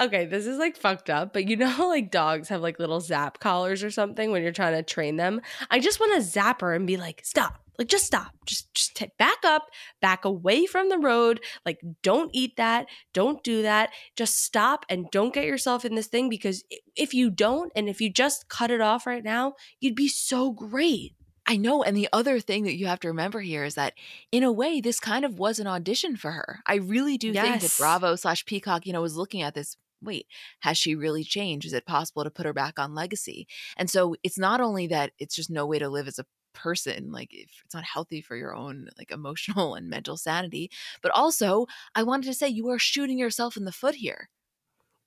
[0.00, 3.40] okay, this is like fucked up, but you know like dogs have like little zap
[3.40, 5.40] collars or something when you're trying to train them?
[5.70, 7.67] I just want to zap her and be like, "Stop.
[7.78, 8.32] Like just stop.
[8.44, 9.68] Just just t- back up,
[10.00, 11.40] back away from the road.
[11.64, 12.86] Like don't eat that.
[13.14, 13.90] Don't do that.
[14.16, 16.64] Just stop and don't get yourself in this thing because
[16.96, 20.50] if you don't and if you just cut it off right now, you'd be so
[20.50, 21.14] great."
[21.48, 21.82] I know.
[21.82, 23.94] And the other thing that you have to remember here is that,
[24.30, 26.60] in a way, this kind of was an audition for her.
[26.66, 29.78] I really do think that Bravo slash Peacock, you know, was looking at this.
[30.02, 30.26] Wait,
[30.60, 31.66] has she really changed?
[31.66, 33.48] Is it possible to put her back on legacy?
[33.78, 36.26] And so it's not only that it's just no way to live as a
[36.58, 40.70] person, like if it's not healthy for your own like emotional and mental sanity,
[41.02, 44.28] but also I wanted to say you are shooting yourself in the foot here.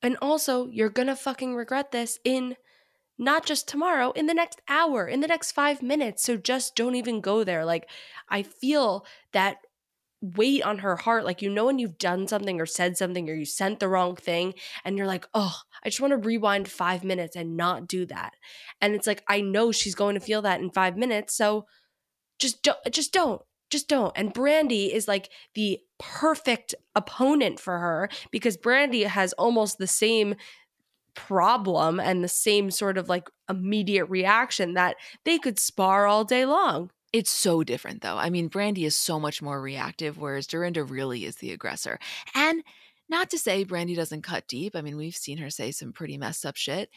[0.03, 2.55] And also, you're gonna fucking regret this in
[3.17, 6.23] not just tomorrow, in the next hour, in the next five minutes.
[6.23, 7.65] So just don't even go there.
[7.65, 7.89] Like,
[8.29, 9.57] I feel that
[10.21, 11.25] weight on her heart.
[11.25, 14.15] Like, you know, when you've done something or said something or you sent the wrong
[14.15, 14.53] thing,
[14.85, 18.33] and you're like, oh, I just want to rewind five minutes and not do that.
[18.79, 21.35] And it's like, I know she's going to feel that in five minutes.
[21.35, 21.65] So
[22.39, 23.41] just don't, just don't.
[23.69, 24.11] Just don't.
[24.17, 30.35] And Brandi is like the perfect opponent for her because Brandi has almost the same
[31.13, 36.45] problem and the same sort of like immediate reaction that they could spar all day
[36.45, 36.91] long.
[37.13, 38.17] It's so different though.
[38.17, 41.99] I mean, Brandi is so much more reactive, whereas Dorinda really is the aggressor.
[42.33, 42.63] And
[43.09, 44.73] not to say Brandi doesn't cut deep.
[44.73, 46.89] I mean, we've seen her say some pretty messed up shit.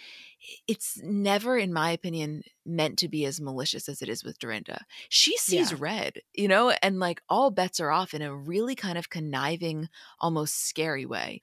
[0.68, 4.84] It's never, in my opinion, meant to be as malicious as it is with Dorinda.
[5.08, 5.78] She sees Yeah.
[5.80, 9.88] red, you know, and like all bets are off in a really kind of conniving,
[10.20, 11.42] almost scary way.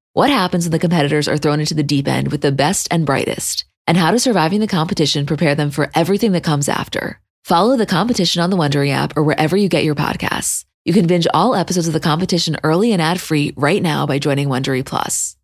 [0.13, 3.05] What happens when the competitors are thrown into the deep end with the best and
[3.05, 3.63] brightest?
[3.87, 7.21] And how does surviving the competition prepare them for everything that comes after?
[7.45, 10.65] Follow the competition on the Wondery app or wherever you get your podcasts.
[10.83, 14.49] You can binge all episodes of the competition early and ad-free right now by joining
[14.49, 15.37] Wondery Plus.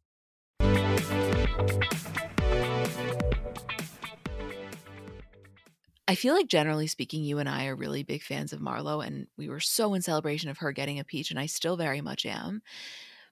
[6.09, 9.27] I feel like generally speaking, you and I are really big fans of Marlo, and
[9.37, 12.25] we were so in celebration of her getting a peach, and I still very much
[12.25, 12.61] am.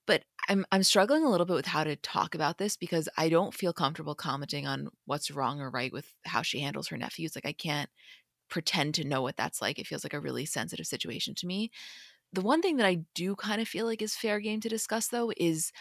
[0.05, 3.29] But I'm I'm struggling a little bit with how to talk about this because I
[3.29, 7.35] don't feel comfortable commenting on what's wrong or right with how she handles her nephews.
[7.35, 7.89] Like I can't
[8.49, 9.79] pretend to know what that's like.
[9.79, 11.71] It feels like a really sensitive situation to me.
[12.33, 15.07] The one thing that I do kind of feel like is fair game to discuss
[15.09, 15.71] though is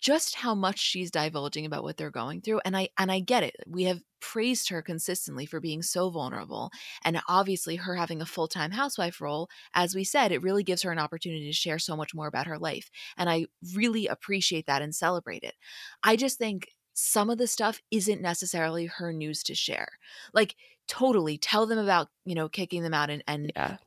[0.00, 3.42] just how much she's divulging about what they're going through and i and i get
[3.42, 6.70] it we have praised her consistently for being so vulnerable
[7.04, 10.92] and obviously her having a full-time housewife role as we said it really gives her
[10.92, 14.82] an opportunity to share so much more about her life and i really appreciate that
[14.82, 15.54] and celebrate it
[16.02, 19.88] i just think some of the stuff isn't necessarily her news to share
[20.34, 20.56] like
[20.88, 23.78] totally tell them about you know kicking them out and, and Yeah.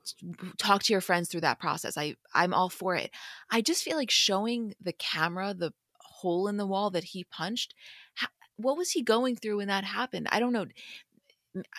[0.58, 3.12] talk to your friends through that process i i'm all for it
[3.52, 5.74] i just feel like showing the camera the
[6.24, 7.76] hole in the wall that he punched
[8.16, 10.28] ha- what was he going through when that happened?
[10.32, 10.66] I don't know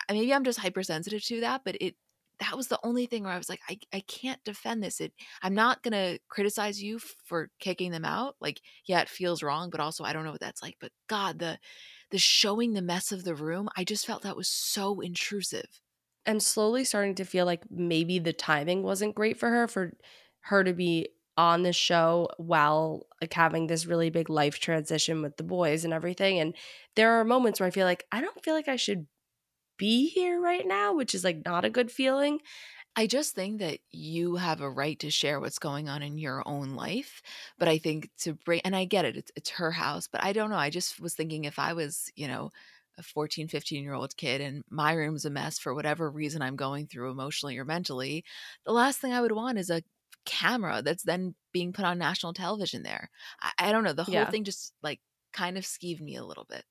[0.09, 1.95] maybe i'm just hypersensitive to that but it
[2.39, 5.13] that was the only thing where i was like i, I can't defend this it
[5.41, 8.35] i'm not to criticize you for kicking them out.
[8.39, 11.39] Like yeah it feels wrong but also i don't know what that's like but god
[11.39, 11.59] the
[12.11, 15.81] the showing the mess of the room i just felt that was so intrusive.
[16.27, 19.93] And slowly starting to feel like maybe the timing wasn't great for her for
[20.41, 25.37] her to be on the show while like having this really big life transition with
[25.37, 26.55] the boys and everything and
[26.95, 29.07] there are moments where i feel like i don't feel like i should
[29.77, 32.39] be here right now which is like not a good feeling
[32.95, 36.47] I just think that you have a right to share what's going on in your
[36.47, 37.21] own life.
[37.57, 40.31] But I think to bring, and I get it, it's, it's her house, but I
[40.31, 40.55] don't know.
[40.57, 42.51] I just was thinking if I was, you know,
[42.97, 46.55] a 14, 15 year old kid and my room's a mess for whatever reason I'm
[46.55, 48.23] going through emotionally or mentally,
[48.65, 49.83] the last thing I would want is a
[50.25, 53.09] camera that's then being put on national television there.
[53.41, 53.93] I, I don't know.
[53.93, 54.29] The whole Yeah.
[54.31, 55.01] thing just like
[55.33, 56.65] kind of skeeved me a little bit.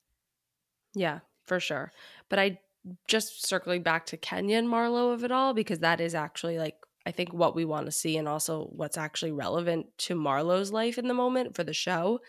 [0.94, 1.92] Yeah, for sure.
[2.28, 2.60] But I
[3.08, 6.76] just circling back to Kenya and Marlo of it all because that is actually like
[7.06, 10.98] I think what we want to see and also what's actually relevant to Marlo's life
[10.98, 12.20] in the moment for the show.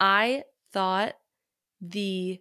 [0.00, 1.14] I thought
[1.80, 2.40] the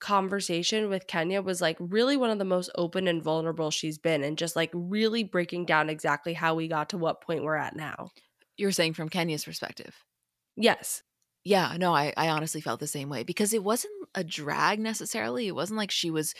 [0.00, 4.24] conversation with Kenya was like really one of the most open and vulnerable she's been
[4.24, 7.76] and just like really breaking down exactly how we got to what point we're at
[7.76, 8.10] now.
[8.56, 9.94] You're saying from Kenya's perspective.
[10.56, 11.02] Yes.
[11.44, 15.46] Yeah, no, I, I honestly felt the same way because it wasn't a drag necessarily.
[15.46, 16.34] It wasn't like she was,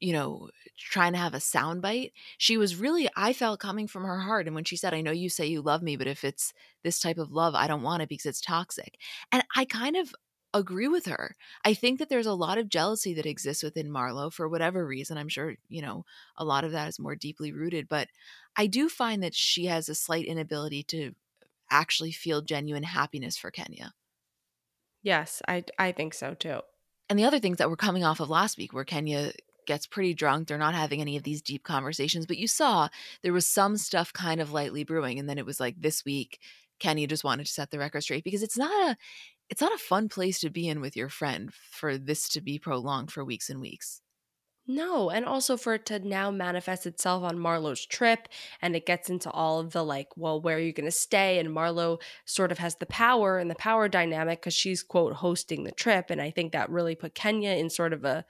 [0.00, 2.12] you know, trying to have a soundbite.
[2.38, 4.46] She was really, I felt coming from her heart.
[4.46, 6.98] And when she said, I know you say you love me, but if it's this
[6.98, 8.96] type of love, I don't want it because it's toxic.
[9.30, 10.12] And I kind of
[10.52, 11.36] agree with her.
[11.64, 15.16] I think that there's a lot of jealousy that exists within Marlo for whatever reason.
[15.18, 16.04] I'm sure, you know,
[16.36, 18.08] a lot of that is more deeply rooted, but
[18.56, 21.14] I do find that she has a slight inability to
[21.70, 23.94] actually feel genuine happiness for Kenya.
[25.02, 26.62] Yes, I I think so too.
[27.08, 29.32] And the other things that were coming off of last week, where Kenya
[29.66, 32.88] gets pretty drunk, they're not having any of these deep conversations, but you saw
[33.22, 35.18] there was some stuff kind of lightly brewing.
[35.18, 36.40] And then it was like this week,
[36.78, 38.96] Kenya just wanted to set the record straight because it's not a
[39.50, 42.58] it's not a fun place to be in with your friend for this to be
[42.58, 44.00] prolonged for weeks and weeks.
[44.66, 48.28] No, and also for it to now manifest itself on Marlo's trip
[48.62, 51.40] and it gets into all of the like, well, where are you going to stay?
[51.40, 55.64] And Marlo sort of has the power and the power dynamic because she's, quote, hosting
[55.64, 56.10] the trip.
[56.10, 58.24] And I think that really put Kenya in sort of a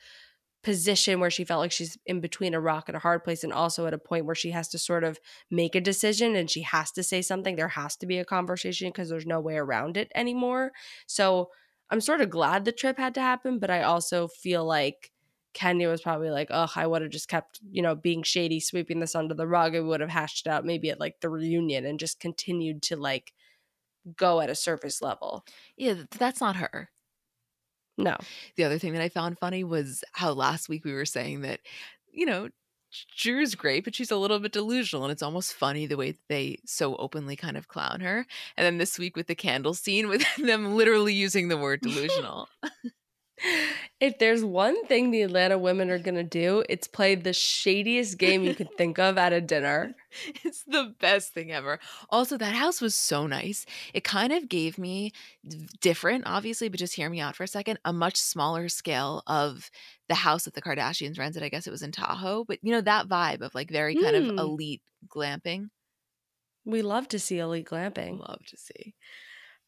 [0.62, 3.52] position where she felt like she's in between a rock and a hard place and
[3.52, 5.18] also at a point where she has to sort of
[5.50, 7.56] make a decision and she has to say something.
[7.56, 10.72] There has to be a conversation because there's no way around it anymore.
[11.06, 11.50] So
[11.90, 15.10] I'm sort of glad the trip had to happen, but I also feel like
[15.54, 19.00] Kenya was probably like, oh, I would have just kept, you know, being shady, sweeping
[19.00, 19.74] this under the rug.
[19.74, 22.96] I would have hashed it out maybe at like the reunion and just continued to
[22.96, 23.32] like
[24.16, 25.44] go at a surface level.
[25.76, 26.90] Yeah, that's not her.
[27.98, 28.16] No.
[28.57, 31.61] The other thing that I found funny was how last week we were saying that,
[32.12, 32.48] you know,
[33.16, 36.59] Drew's great, but she's a little bit delusional, and it's almost funny the way they
[36.66, 38.26] so openly kind of clown her.
[38.57, 42.48] And then this week with the candle scene, with them literally using the word delusional.
[44.00, 48.16] If there's one thing the Atlanta women are going to do, it's play the shadiest
[48.18, 49.94] game you could think of at a dinner.
[50.44, 51.79] it's the best thing ever.
[52.09, 53.66] Also, that house was so nice.
[53.93, 55.12] It kind of gave me
[55.80, 59.70] different, obviously, but just hear me out for a second, a much smaller scale of
[60.09, 61.43] the house that the Kardashians rented.
[61.43, 64.16] I guess it was in Tahoe, but you know, that vibe of like very kind
[64.16, 64.30] Hmm.
[64.30, 65.68] of elite glamping.
[66.64, 68.18] We love to see elite glamping.
[68.18, 68.95] Love to see.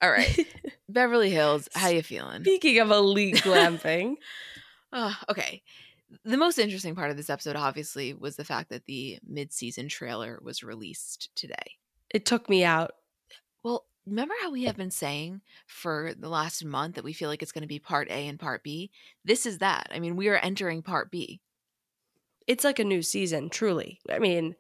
[0.03, 0.47] All right.
[0.89, 2.43] Beverly Hills, how you feeling?
[2.43, 4.17] Speaking of elite glamping,
[4.93, 5.63] Oh, okay.
[6.25, 10.39] The most interesting part of this episode, obviously, was the fact that the mid-season trailer
[10.43, 11.79] was released today.
[12.11, 12.91] it took me out.
[13.63, 17.43] Well, remember how we have been saying for the last month that we feel like
[17.43, 18.91] it's going to be part A and part B?
[19.25, 19.89] This is that.
[19.95, 21.41] I mean, we are entering part B.
[22.47, 24.01] it's like a new season, truly.
[24.11, 24.57] I mean,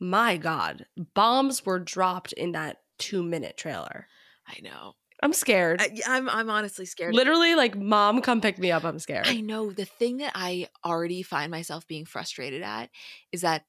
[0.00, 4.08] my God, bombs were dropped in that two minute trailer.
[4.48, 4.94] I know.
[5.22, 5.82] I'm scared.
[5.82, 7.14] I, I'm I'm honestly scared.
[7.14, 8.84] Literally, like, mom, come pick me up.
[8.84, 9.26] I'm scared.
[9.26, 9.72] I know.
[9.72, 12.90] The thing that I already find myself being frustrated at
[13.32, 13.64] is that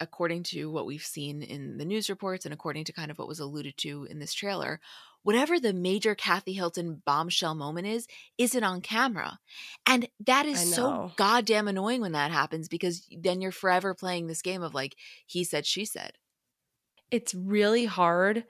[0.00, 3.28] according to what we've seen in the news reports and according to kind of what
[3.28, 4.80] was alluded to in this trailer,
[5.22, 8.06] whatever the major Kathy Hilton bombshell moment is,
[8.38, 9.38] isn't on camera.
[9.86, 14.42] And that is so goddamn annoying when that happens because then you're forever playing this
[14.42, 14.96] game of like,
[15.26, 16.12] he said, she said.
[17.10, 18.44] It's really hard,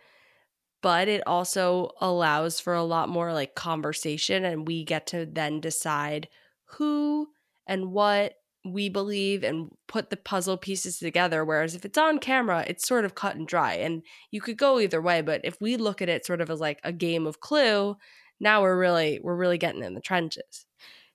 [0.84, 5.58] but it also allows for a lot more like conversation, and we get to then
[5.58, 6.28] decide
[6.66, 7.28] who
[7.66, 8.34] and what
[8.66, 11.42] we believe and put the puzzle pieces together.
[11.42, 13.76] Whereas if it's on camera, it's sort of cut and dry.
[13.76, 16.60] And you could go either way, but if we look at it sort of as
[16.60, 17.96] like a game of clue,
[18.38, 20.66] now we're really we're really getting in the trenches.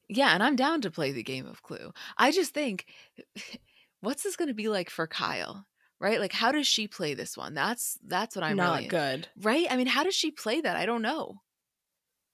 [0.08, 1.92] Yeah, and I'm down to play the game of clue.
[2.18, 2.88] I just think
[4.02, 5.68] what's this gonna be like for Kyle?
[6.00, 6.20] Right?
[6.20, 7.54] Like how does she play this one?
[7.54, 9.28] That's that's what I'm not really, good.
[9.41, 9.68] Right?
[9.70, 10.78] I mean, how does she play that?
[10.78, 11.41] I don't know.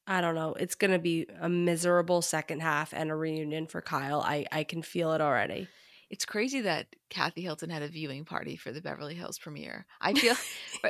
[0.08, 0.54] I don't know.
[0.54, 4.22] It's going to be a miserable second half and a reunion for Kyle.
[4.22, 5.68] I, I can feel it already.
[6.12, 9.88] It's crazy that Kathy Hilton had a viewing party for the Beverly Hills premiere.
[10.00, 10.36] I feel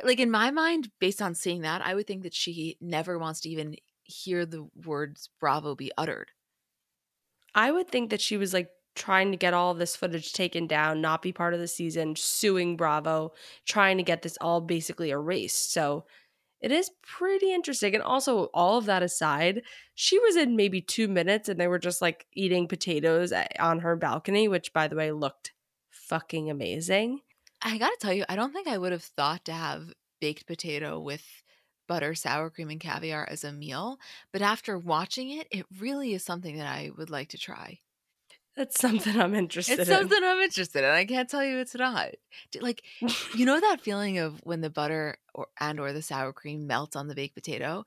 [0.04, 3.40] like in my mind, based on seeing that, I would think that she never wants
[3.42, 6.32] to even hear the words Bravo be uttered.
[7.54, 10.68] I would think that she was like trying to get all of this footage taken
[10.68, 13.34] down, not be part of the season, suing Bravo,
[13.66, 15.72] trying to get this all basically erased.
[15.72, 16.06] So
[16.62, 17.94] it is pretty interesting.
[17.94, 19.62] And also, all of that aside,
[19.94, 23.80] she was in maybe two minutes and they were just like eating potatoes eh, on
[23.80, 25.54] her balcony, which, by the way, looked
[25.92, 27.20] fucking amazing.
[27.62, 31.00] I gotta tell you, I don't think I would have thought to have baked potato
[31.00, 31.44] with
[31.88, 33.98] butter, sour cream, and caviar as a meal.
[34.32, 37.80] But after watching it, it really is something that I would like to try.
[38.56, 39.96] That's something I'm interested it's in.
[39.98, 40.90] something I'm interested in.
[40.90, 42.12] I can't tell you it's not.
[42.62, 42.84] Like,
[43.36, 46.96] you know that feeling of when the butter or and or the sour cream melts
[46.96, 47.84] on the baked potato?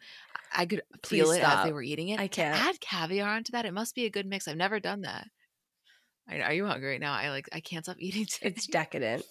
[0.55, 1.61] I could Please feel it stop.
[1.61, 2.21] as they were eating it.
[2.21, 2.59] I can't.
[2.61, 3.64] add caviar onto that.
[3.64, 4.47] It must be a good mix.
[4.47, 5.29] I've never done that.
[6.29, 7.14] I, are you hungry right now?
[7.14, 7.49] I like.
[7.53, 8.27] I can't stop eating.
[8.27, 8.49] Today.
[8.49, 9.25] It's decadent.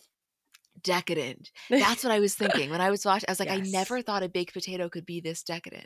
[0.81, 1.51] decadent.
[1.69, 3.29] That's what I was thinking when I was watching.
[3.29, 5.85] I was like, I never thought a baked potato could be this decadent.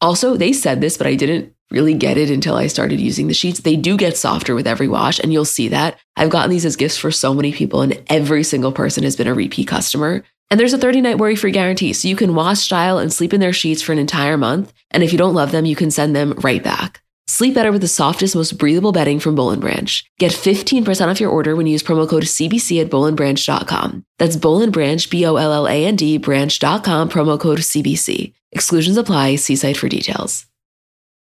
[0.00, 3.34] Also, they said this, but I didn't really get it until I started using the
[3.34, 3.60] sheets.
[3.60, 5.98] They do get softer with every wash, and you'll see that.
[6.16, 9.26] I've gotten these as gifts for so many people, and every single person has been
[9.26, 10.24] a repeat customer.
[10.50, 13.34] And there's a 30 night worry free guarantee, so you can wash, style, and sleep
[13.34, 14.72] in their sheets for an entire month.
[14.90, 17.02] And if you don't love them, you can send them right back.
[17.28, 20.10] Sleep better with the softest, most breathable bedding from Bowl and Branch.
[20.18, 24.04] Get 15% off your order when you use promo code CBC at bowlandbranch.com.
[24.18, 28.32] That's Bowl and Branch, B O L L A N D, branch.com, promo code CBC.
[28.52, 29.36] Exclusions apply.
[29.36, 30.46] See site for details.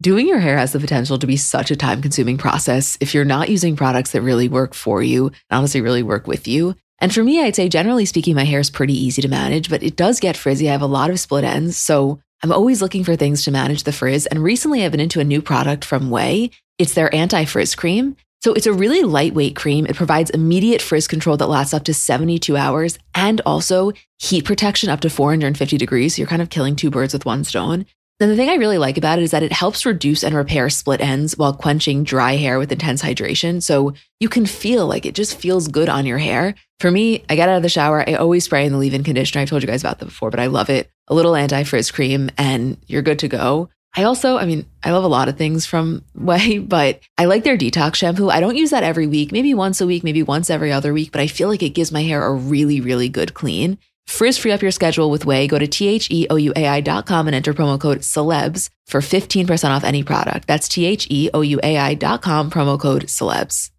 [0.02, 3.24] Doing your hair has the potential to be such a time consuming process if you're
[3.24, 6.74] not using products that really work for you and honestly really work with you.
[6.98, 9.84] And for me, I'd say generally speaking, my hair is pretty easy to manage, but
[9.84, 10.68] it does get frizzy.
[10.68, 11.76] I have a lot of split ends.
[11.76, 14.26] So I'm always looking for things to manage the frizz.
[14.26, 16.50] And recently I've been into a new product from Ouai.
[16.76, 18.18] It's their anti frizz cream.
[18.42, 19.86] So it's a really lightweight cream.
[19.86, 24.90] It provides immediate frizz control that lasts up to 72 hours and also heat protection
[24.90, 26.14] up to 450 degrees.
[26.16, 27.86] So you're kind of killing two birds with one stone.
[28.20, 30.68] Then the thing I really like about it is that it helps reduce and repair
[30.68, 33.62] split ends while quenching dry hair with intense hydration.
[33.62, 36.54] So you can feel like it just feels good on your hair.
[36.78, 39.02] For me, I get out of the shower, I always spray in the leave in
[39.02, 39.40] conditioner.
[39.40, 40.90] I've told you guys about that before, but I love it.
[41.08, 43.68] A little anti frizz cream, and you're good to go.
[43.96, 47.44] I also, I mean, I love a lot of things from Ouai, but I like
[47.44, 48.30] their detox shampoo.
[48.30, 51.12] I don't use that every week, maybe once a week, maybe once every other week,
[51.12, 53.78] but I feel like it gives my hair a really, really good clean.
[54.06, 55.48] Frizz free up your schedule with Ouai.
[55.48, 59.00] Go to T H E O U A I.com and enter promo code celebs for
[59.00, 60.46] 15% off any product.
[60.46, 63.70] That's T H E O U A I.com, promo code celebs.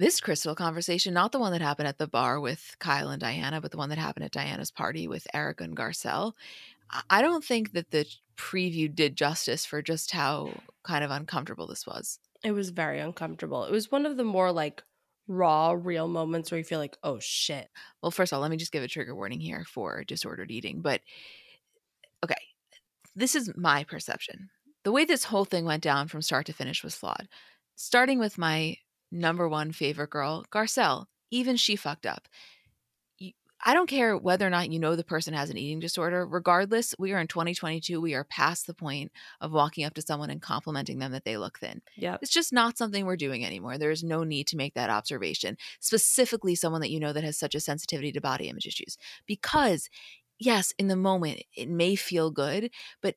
[0.00, 3.60] This crystal conversation, not the one that happened at the bar with Kyle and Diana,
[3.60, 6.32] but the one that happened at Diana's party with Eric and Garcelle.
[7.10, 11.86] I don't think that the preview did justice for just how kind of uncomfortable this
[11.86, 12.18] was.
[12.42, 13.64] It was very uncomfortable.
[13.64, 14.82] It was one of the more like
[15.28, 17.68] raw, real moments where you feel like, oh shit.
[18.00, 20.80] Well, first of all, let me just give a trigger warning here for disordered eating.
[20.80, 21.02] But
[22.24, 22.40] okay,
[23.14, 24.48] this is my perception.
[24.82, 27.28] The way this whole thing went down from start to finish was flawed.
[27.76, 28.78] Starting with my
[29.10, 31.06] number one favorite girl, Garcelle.
[31.30, 32.26] Even she fucked up.
[33.64, 36.26] I don't care whether or not you know the person has an eating disorder.
[36.26, 38.00] Regardless, we are in 2022.
[38.00, 41.36] We are past the point of walking up to someone and complimenting them that they
[41.36, 41.82] look thin.
[41.96, 42.16] Yeah.
[42.22, 43.76] It's just not something we're doing anymore.
[43.76, 47.36] There is no need to make that observation, specifically someone that you know that has
[47.36, 48.96] such a sensitivity to body image issues.
[49.26, 49.90] Because,
[50.38, 52.70] yes, in the moment, it may feel good,
[53.02, 53.16] but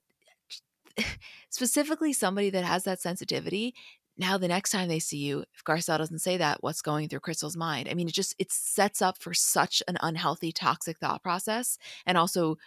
[1.49, 3.73] specifically somebody that has that sensitivity
[4.17, 7.19] now the next time they see you if garcelle doesn't say that what's going through
[7.19, 7.87] crystal's mind?
[7.89, 12.17] I mean it just it sets up for such an unhealthy toxic thought process and
[12.17, 12.57] also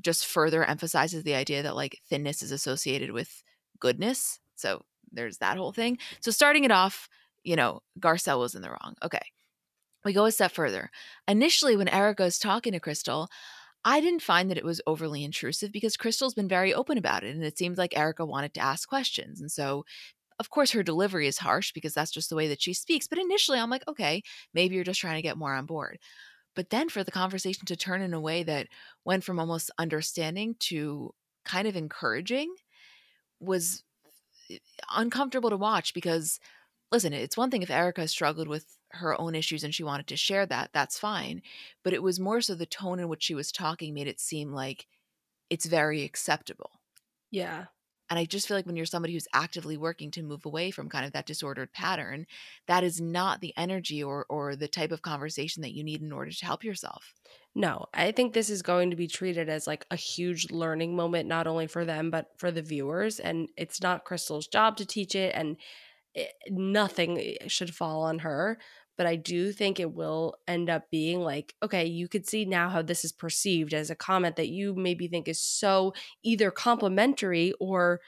[0.00, 3.42] just further emphasizes the idea that like thinness is associated with
[3.80, 4.40] goodness.
[4.56, 5.98] So there's that whole thing.
[6.20, 7.08] So starting it off
[7.44, 8.94] you know garcelle was in the wrong.
[9.02, 9.22] Okay.
[10.04, 10.90] We go a step further.
[11.26, 13.28] Initially when erika is talking to crystal
[13.88, 17.36] I didn't find that it was overly intrusive because Crystal's been very open about it.
[17.36, 19.40] And it seemed like Erika wanted to ask questions.
[19.40, 19.84] And so
[20.38, 23.08] of course, her delivery is harsh because that's just the way that she speaks.
[23.08, 24.22] But initially, I'm like, okay,
[24.54, 25.98] maybe you're just trying to get more on board.
[26.54, 28.68] But then for the conversation to turn in a way that
[29.04, 31.14] went from almost understanding to
[31.44, 32.54] kind of encouraging
[33.40, 33.84] was
[34.50, 34.58] eh,
[34.94, 36.40] uncomfortable to watch because
[36.92, 40.16] listen, it's one thing if Erika struggled with her own issues and she wanted to
[40.16, 41.42] share that, that's fine.
[41.84, 44.52] But it was more so the tone in which she was talking made it seem
[44.52, 44.86] like
[45.50, 46.72] it's very acceptable.
[47.30, 47.66] Yeah.
[48.08, 50.88] And I just feel like when you're somebody who's actively working to move away from
[50.88, 52.26] kind of that disordered pattern,
[52.66, 56.12] that is not the energy or or the type of conversation that you need in
[56.12, 57.14] order to help yourself.
[57.54, 61.28] No, I think this is going to be treated as like a huge learning moment
[61.28, 65.14] not only for them but for the viewers and it's not Crystal's job to teach
[65.14, 65.56] it and
[66.14, 68.58] it, nothing eh, should fall on her,
[68.96, 72.68] but I do think it will end up being like, okay, you could see now
[72.68, 77.52] how this is perceived as a comment that you maybe think is so either complimentary
[77.60, 78.00] or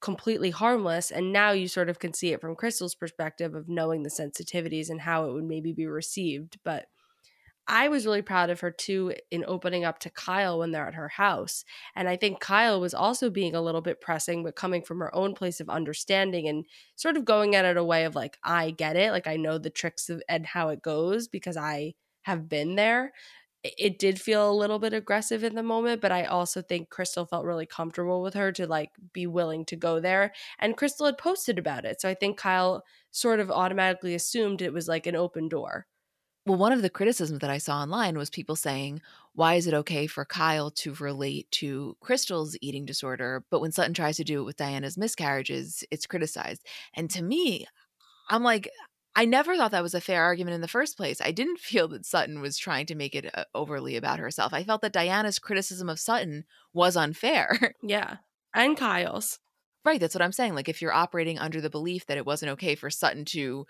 [0.00, 1.10] completely harmless.
[1.10, 4.90] And now you sort of can see it from Crystal's perspective of knowing the sensitivities
[4.90, 6.58] and how it would maybe be received.
[6.64, 6.86] But
[7.66, 10.94] I was really proud of her too in opening up to Kyle when they're at
[10.94, 11.64] her house.
[11.96, 15.14] And I think Kyle was also being a little bit pressing, but coming from her
[15.14, 18.70] own place of understanding and sort of going at it a way of like, I
[18.70, 19.12] get it.
[19.12, 23.12] Like, I know the tricks of, and how it goes because I have been there.
[23.62, 27.24] It did feel a little bit aggressive in the moment, but I also think Crystal
[27.24, 30.34] felt really comfortable with her to like be willing to go there.
[30.58, 31.98] And Crystal had posted about it.
[32.00, 35.86] So I think Kyle sort of automatically assumed it was like an open door.
[36.46, 39.00] Well, one of the criticisms that I saw online was people saying,
[39.32, 43.94] why is it okay for Kyle to relate to Crystal's eating disorder, but when Sutton
[43.94, 46.66] tries to do it with Diana's miscarriages, it's criticized?
[46.94, 47.66] And to me,
[48.28, 48.68] I'm like,
[49.16, 51.20] I never thought that was a fair argument in the first place.
[51.20, 54.52] I didn't feel that Sutton was trying to make it uh, overly about herself.
[54.52, 57.74] I felt that Diana's criticism of Sutton was unfair.
[57.82, 58.16] Yeah.
[58.54, 59.40] And Kyle's.
[59.84, 60.00] Right.
[60.00, 60.54] That's what I'm saying.
[60.54, 63.66] Like, if you're operating under the belief that it wasn't okay for Sutton to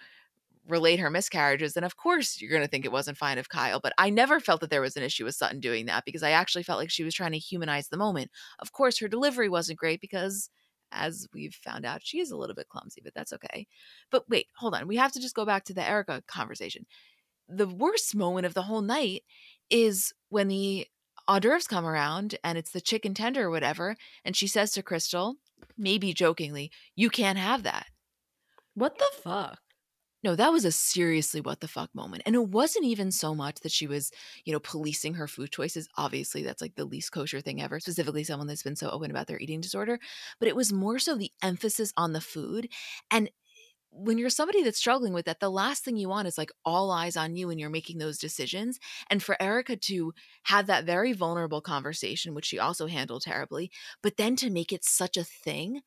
[0.67, 3.81] relate her miscarriages, then of course you're going to think it wasn't fine of Kyle.
[3.81, 6.31] But I never felt that there was an issue with Sutton doing that because I
[6.31, 8.31] actually felt like she was trying to humanize the moment.
[8.59, 10.49] Of course, her delivery wasn't great because,
[10.93, 13.67] as we've found out, she is a little bit clumsy, but that's okay.
[14.11, 14.89] But wait, hold on.
[14.89, 16.87] We have to just go back to the Erika conversation.
[17.49, 19.23] The worst moment of the whole night
[19.69, 20.87] is when the
[21.27, 23.97] hors d'oeuvres come around and it's the chicken tender or whatever.
[24.25, 25.37] And she says to Crystal,
[25.77, 27.87] maybe jokingly, You can't have that.
[28.75, 29.59] What the fuck?
[30.25, 32.23] No, that was a seriously what the fuck moment.
[32.27, 34.11] And it wasn't even so much that she was,
[34.47, 35.89] you know, policing her food choices.
[35.99, 39.27] Obviously, that's like the least kosher thing ever, specifically someone that's been so open about
[39.29, 39.99] their eating disorder.
[40.41, 42.71] But it was more so the emphasis on the food.
[43.11, 43.31] And
[43.91, 46.91] when you're somebody that's struggling with that, the last thing you want is like all
[46.91, 48.81] eyes on you when you're making those decisions.
[49.11, 50.15] And for Erika to
[50.45, 53.71] have that very vulnerable conversation, which she also handled terribly,
[54.03, 55.83] but then to make it such a thing,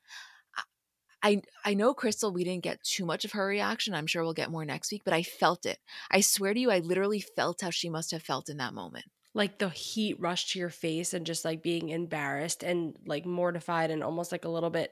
[1.24, 3.94] I I know Crystal we didn't get too much of her reaction.
[3.94, 5.80] I'm sure we'll get more next week, but I felt it.
[6.12, 9.06] I swear to you I literally felt how she must have felt in that moment.
[9.34, 13.92] Like the heat rushed to your face and just like being embarrassed and like mortified
[13.92, 14.92] and almost like a little bit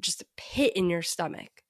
[0.00, 1.62] just a pit in your stomach.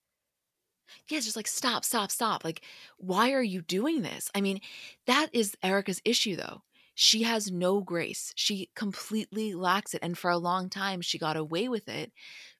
[1.08, 2.44] Yeah, just like stop, stop, stop.
[2.44, 2.62] Like
[2.98, 4.30] why are you doing this?
[4.34, 4.60] I mean,
[5.06, 6.62] that is Erika's issue though
[6.98, 8.32] she has no grace.
[8.36, 10.00] She completely lacks it.
[10.02, 12.10] And for a long time, she got away with it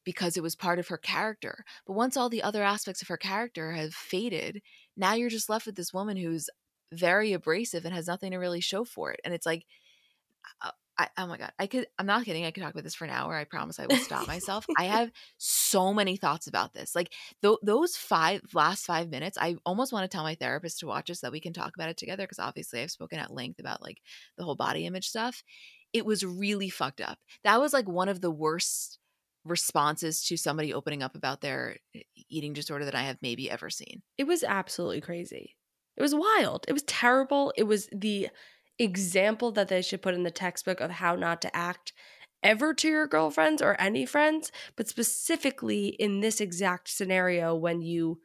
[0.07, 1.65] because it was part of her character.
[1.85, 4.63] But once all the other aspects of her character have faded,
[4.97, 6.49] now you're just left with this woman who's
[6.93, 9.21] very abrasive and has nothing to really show for it.
[9.25, 9.67] And it's like,
[10.63, 11.87] uh, I, oh my god, I could.
[11.99, 12.47] I'm not kidding.
[12.47, 13.37] I could talk about this for an hour.
[13.37, 13.79] I promise.
[13.79, 14.65] I will stop myself.
[14.79, 16.95] I have so many thoughts about this.
[16.95, 20.87] Like th- those five last five minutes, I almost want to tell my therapist to
[20.87, 22.23] watch it so that we can talk about it together.
[22.25, 23.99] Because obviously, I've spoken at length about like
[24.39, 25.43] the whole body image stuff.
[25.93, 27.19] It was really fucked up.
[27.45, 28.99] That was like one of the worst
[29.47, 33.71] responses to somebody opening up about their eh, eating disorder that I have maybe ever
[33.71, 34.03] seen.
[34.19, 35.57] It was absolutely crazy.
[35.97, 36.67] It was wild.
[36.69, 37.53] It was terrible.
[37.57, 38.29] It was the
[38.79, 41.93] example that they should put in the textbook of how not to act
[42.43, 48.21] ever to your girlfriends or any friends, but specifically in this exact scenario when you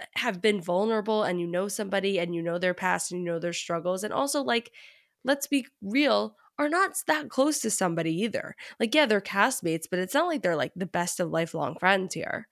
[0.00, 3.26] uh, have been vulnerable and you know somebody and you know their past and you
[3.26, 4.04] know their struggles.
[4.04, 4.72] And also, like,
[5.24, 8.54] let's be real, are not that close to somebody either.
[8.78, 12.12] Like, yeah, they're castmates, but it's not like they're like the best of lifelong friends
[12.12, 12.48] here.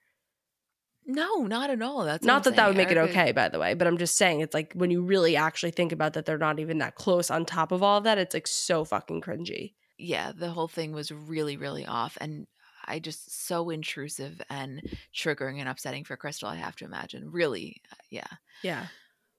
[1.05, 2.05] No, not at all.
[2.05, 3.75] That's not that that would make Erika, it okay, by the way.
[3.75, 6.59] But I'm just saying, it's like when you really actually think about that, they're not
[6.59, 7.29] even that close.
[7.29, 9.73] On top of all of that, it's like so fucking cringy.
[9.99, 12.47] Yeah, the whole thing was really, really off, and
[12.85, 14.81] I just so intrusive and
[15.13, 16.49] triggering and upsetting for Crystal.
[16.49, 17.29] I have to imagine.
[17.31, 18.27] Really, uh, yeah,
[18.63, 18.87] yeah.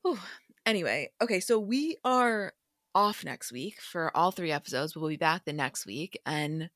[0.02, 0.18] Whew.
[0.64, 2.52] Anyway, okay, so we are
[2.94, 4.96] off next week for all three episodes.
[4.96, 6.70] We'll be back the next week, and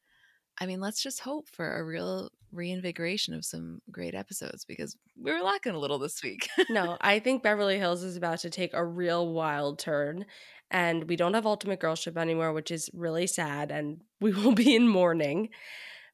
[0.58, 5.32] I mean, let's just hope for a real reinvigoration of some great episodes because we
[5.32, 6.48] were lacking a little this week.
[6.70, 10.26] no, I think Beverly Hills is about to take a real wild turn.
[10.70, 13.70] And we don't have Ultimate Girls Trip anymore, which is really sad.
[13.70, 15.50] And we will be in mourning.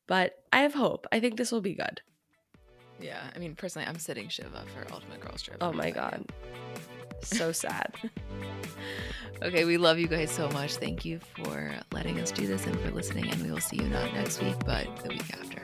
[0.06, 1.06] But I have hope.
[1.12, 2.00] I think this will be good.
[3.00, 3.22] Yeah.
[3.34, 5.58] I mean, personally, I'm sitting Shiva for Ultimate Girls Trip.
[5.60, 6.26] Oh my God.
[7.22, 7.94] So sad.
[9.42, 10.76] okay, we love you guys so much.
[10.76, 13.30] Thank you for letting us do this and for listening.
[13.30, 15.60] And we will see you not next week, but the week after.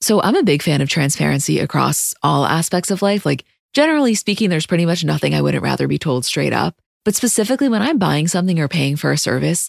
[0.00, 3.26] So, I'm a big fan of transparency across all aspects of life.
[3.26, 6.76] Like, generally speaking, there's pretty much nothing I wouldn't rather be told straight up.
[7.04, 9.68] But specifically, when I'm buying something or paying for a service,